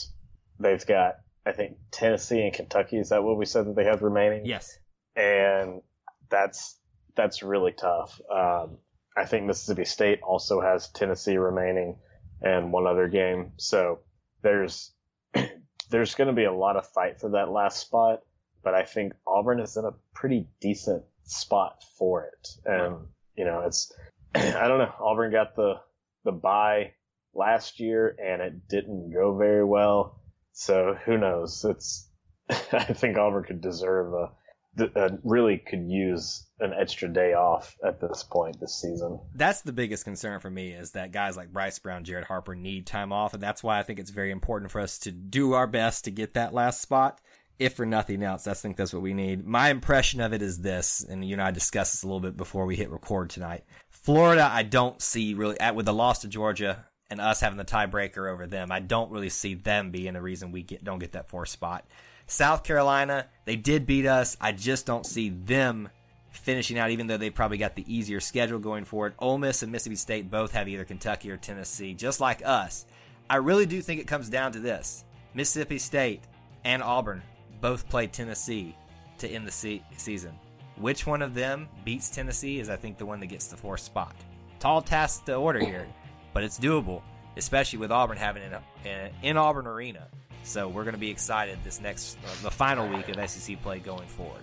they've 0.60 0.86
got 0.86 1.16
I 1.44 1.52
think 1.52 1.76
Tennessee 1.90 2.40
and 2.42 2.52
Kentucky. 2.52 2.98
Is 2.98 3.08
that 3.08 3.22
what 3.22 3.36
we 3.36 3.46
said 3.46 3.66
that 3.66 3.76
they 3.76 3.84
have 3.84 4.02
remaining? 4.02 4.46
Yes. 4.46 4.78
And 5.16 5.82
that's 6.30 6.78
that's 7.14 7.42
really 7.42 7.72
tough. 7.72 8.20
Um, 8.30 8.78
I 9.16 9.26
think 9.26 9.46
Mississippi 9.46 9.84
State 9.84 10.20
also 10.22 10.60
has 10.60 10.88
Tennessee 10.88 11.36
remaining 11.36 11.96
and 12.40 12.72
one 12.72 12.86
other 12.86 13.08
game. 13.08 13.52
So 13.56 14.00
there's 14.42 14.92
there's 15.90 16.14
going 16.14 16.28
to 16.28 16.34
be 16.34 16.44
a 16.44 16.52
lot 16.52 16.76
of 16.76 16.88
fight 16.88 17.20
for 17.20 17.30
that 17.30 17.50
last 17.50 17.80
spot, 17.80 18.20
but 18.62 18.74
I 18.74 18.84
think 18.84 19.12
Auburn 19.26 19.60
is 19.60 19.76
in 19.76 19.84
a 19.84 19.94
pretty 20.14 20.48
decent 20.60 21.02
spot 21.24 21.82
for 21.98 22.24
it. 22.24 22.48
And 22.64 23.06
you 23.36 23.44
know, 23.44 23.62
it's 23.66 23.92
I 24.34 24.68
don't 24.68 24.78
know. 24.78 24.92
Auburn 25.00 25.32
got 25.32 25.56
the 25.56 25.80
the 26.24 26.32
bye 26.32 26.92
last 27.34 27.80
year 27.80 28.14
and 28.22 28.42
it 28.42 28.68
didn't 28.68 29.12
go 29.12 29.36
very 29.36 29.64
well. 29.64 30.21
So 30.52 30.96
who 31.04 31.18
knows? 31.18 31.64
It's 31.68 32.08
I 32.50 32.92
think 32.92 33.16
Auburn 33.16 33.44
could 33.44 33.60
deserve 33.60 34.12
a 34.14 34.32
uh, 34.78 35.10
really 35.22 35.58
could 35.58 35.90
use 35.90 36.46
an 36.60 36.72
extra 36.72 37.12
day 37.12 37.34
off 37.34 37.76
at 37.84 38.00
this 38.00 38.22
point 38.22 38.58
this 38.58 38.80
season. 38.80 39.20
That's 39.34 39.62
the 39.62 39.72
biggest 39.72 40.04
concern 40.04 40.40
for 40.40 40.50
me 40.50 40.72
is 40.72 40.92
that 40.92 41.12
guys 41.12 41.36
like 41.36 41.52
Bryce 41.52 41.78
Brown, 41.78 42.04
Jared 42.04 42.24
Harper 42.24 42.54
need 42.54 42.86
time 42.86 43.12
off, 43.12 43.34
and 43.34 43.42
that's 43.42 43.62
why 43.62 43.78
I 43.78 43.82
think 43.82 43.98
it's 43.98 44.10
very 44.10 44.30
important 44.30 44.70
for 44.70 44.80
us 44.80 44.98
to 45.00 45.12
do 45.12 45.52
our 45.52 45.66
best 45.66 46.04
to 46.04 46.10
get 46.10 46.34
that 46.34 46.54
last 46.54 46.80
spot. 46.80 47.20
If 47.58 47.74
for 47.74 47.86
nothing 47.86 48.22
else, 48.22 48.46
I 48.46 48.54
think 48.54 48.76
that's 48.76 48.94
what 48.94 49.02
we 49.02 49.12
need. 49.12 49.46
My 49.46 49.68
impression 49.68 50.20
of 50.20 50.32
it 50.32 50.40
is 50.40 50.60
this, 50.60 51.04
and 51.04 51.24
you 51.24 51.34
and 51.34 51.42
I 51.42 51.50
discussed 51.50 51.92
this 51.92 52.02
a 52.02 52.06
little 52.06 52.20
bit 52.20 52.36
before 52.36 52.64
we 52.64 52.76
hit 52.76 52.90
record 52.90 53.28
tonight. 53.30 53.64
Florida, 53.90 54.48
I 54.50 54.62
don't 54.62 55.00
see 55.02 55.34
really 55.34 55.60
at 55.60 55.76
with 55.76 55.86
the 55.86 55.92
loss 55.92 56.20
to 56.20 56.28
Georgia 56.28 56.86
and 57.12 57.20
us 57.20 57.40
having 57.40 57.58
the 57.58 57.64
tiebreaker 57.64 58.30
over 58.30 58.46
them. 58.46 58.72
I 58.72 58.80
don't 58.80 59.12
really 59.12 59.28
see 59.28 59.54
them 59.54 59.90
being 59.90 60.14
the 60.14 60.22
reason 60.22 60.50
we 60.50 60.62
get 60.62 60.82
don't 60.82 60.98
get 60.98 61.12
that 61.12 61.28
fourth 61.28 61.50
spot. 61.50 61.84
South 62.26 62.64
Carolina, 62.64 63.26
they 63.44 63.56
did 63.56 63.86
beat 63.86 64.06
us. 64.06 64.36
I 64.40 64.52
just 64.52 64.86
don't 64.86 65.06
see 65.06 65.28
them 65.28 65.90
finishing 66.30 66.78
out, 66.78 66.90
even 66.90 67.06
though 67.06 67.18
they 67.18 67.30
probably 67.30 67.58
got 67.58 67.76
the 67.76 67.94
easier 67.94 68.20
schedule 68.20 68.58
going 68.58 68.84
forward. 68.84 69.14
Ole 69.18 69.38
Miss 69.38 69.62
and 69.62 69.70
Mississippi 69.70 69.96
State 69.96 70.30
both 70.30 70.52
have 70.52 70.68
either 70.68 70.84
Kentucky 70.84 71.30
or 71.30 71.36
Tennessee, 71.36 71.94
just 71.94 72.20
like 72.20 72.42
us. 72.44 72.86
I 73.28 73.36
really 73.36 73.66
do 73.66 73.80
think 73.82 74.00
it 74.00 74.06
comes 74.06 74.28
down 74.28 74.52
to 74.52 74.60
this 74.60 75.04
Mississippi 75.34 75.78
State 75.78 76.22
and 76.64 76.82
Auburn 76.82 77.22
both 77.60 77.88
play 77.88 78.06
Tennessee 78.06 78.76
to 79.18 79.28
end 79.28 79.46
the 79.46 79.52
se- 79.52 79.84
season. 79.96 80.32
Which 80.76 81.06
one 81.06 81.22
of 81.22 81.34
them 81.34 81.68
beats 81.84 82.10
Tennessee 82.10 82.58
is, 82.58 82.70
I 82.70 82.76
think, 82.76 82.98
the 82.98 83.06
one 83.06 83.20
that 83.20 83.26
gets 83.26 83.48
the 83.48 83.56
fourth 83.56 83.80
spot. 83.80 84.16
Tall 84.58 84.80
task 84.80 85.26
to 85.26 85.34
order 85.34 85.60
here, 85.60 85.86
but 86.32 86.42
it's 86.42 86.58
doable, 86.58 87.02
especially 87.36 87.78
with 87.78 87.90
Auburn 87.90 88.16
having 88.16 88.42
an 88.42 89.10
in 89.22 89.36
Auburn 89.36 89.66
Arena. 89.66 90.08
So 90.44 90.68
we're 90.68 90.84
going 90.84 90.94
to 90.94 91.00
be 91.00 91.10
excited 91.10 91.58
this 91.62 91.80
next, 91.80 92.18
uh, 92.24 92.42
the 92.42 92.50
final 92.50 92.88
week 92.88 93.08
of 93.08 93.30
SEC 93.30 93.62
play 93.62 93.78
going 93.78 94.08
forward. 94.08 94.42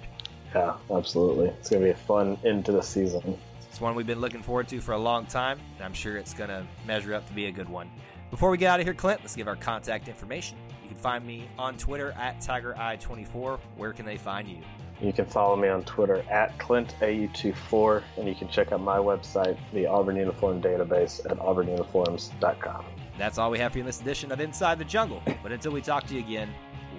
Yeah, 0.55 0.75
absolutely. 0.89 1.49
It's 1.49 1.69
going 1.69 1.81
to 1.81 1.87
be 1.87 1.91
a 1.91 1.95
fun 1.95 2.37
end 2.45 2.65
to 2.65 2.71
the 2.71 2.81
season. 2.81 3.37
It's 3.69 3.79
one 3.79 3.95
we've 3.95 4.07
been 4.07 4.21
looking 4.21 4.41
forward 4.41 4.67
to 4.69 4.81
for 4.81 4.93
a 4.93 4.97
long 4.97 5.25
time, 5.25 5.59
and 5.75 5.85
I'm 5.85 5.93
sure 5.93 6.17
it's 6.17 6.33
going 6.33 6.49
to 6.49 6.65
measure 6.87 7.13
up 7.13 7.27
to 7.27 7.33
be 7.33 7.45
a 7.45 7.51
good 7.51 7.69
one. 7.69 7.89
Before 8.31 8.49
we 8.49 8.57
get 8.57 8.71
out 8.71 8.79
of 8.79 8.85
here, 8.85 8.93
Clint, 8.93 9.21
let's 9.21 9.35
give 9.35 9.47
our 9.47 9.55
contact 9.55 10.07
information. 10.07 10.57
You 10.83 10.89
can 10.89 10.97
find 10.97 11.25
me 11.25 11.47
on 11.57 11.77
Twitter 11.77 12.11
at 12.13 12.39
TigerEye24. 12.41 13.59
Where 13.75 13.93
can 13.93 14.05
they 14.05 14.17
find 14.17 14.47
you? 14.47 14.57
You 15.01 15.13
can 15.13 15.25
follow 15.25 15.55
me 15.55 15.69
on 15.69 15.83
Twitter 15.83 16.23
at 16.29 16.57
ClintAU24, 16.57 18.03
and 18.17 18.27
you 18.27 18.35
can 18.35 18.49
check 18.49 18.71
out 18.71 18.81
my 18.81 18.97
website, 18.97 19.57
the 19.73 19.85
Auburn 19.85 20.17
Uniform 20.17 20.61
Database, 20.61 21.25
at 21.29 21.37
auburnuniforms.com. 21.37 22.85
That's 23.17 23.37
all 23.37 23.49
we 23.49 23.59
have 23.59 23.71
for 23.71 23.77
you 23.77 23.83
in 23.83 23.85
this 23.85 24.01
edition 24.01 24.31
of 24.31 24.39
Inside 24.39 24.77
the 24.77 24.85
Jungle. 24.85 25.21
But 25.41 25.51
until 25.51 25.71
we 25.71 25.81
talk 25.81 26.05
to 26.07 26.13
you 26.13 26.19
again, 26.19 26.49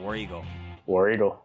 War 0.01 0.17
Eagle. 0.17 0.45
War 0.87 1.11
Eagle. 1.11 1.45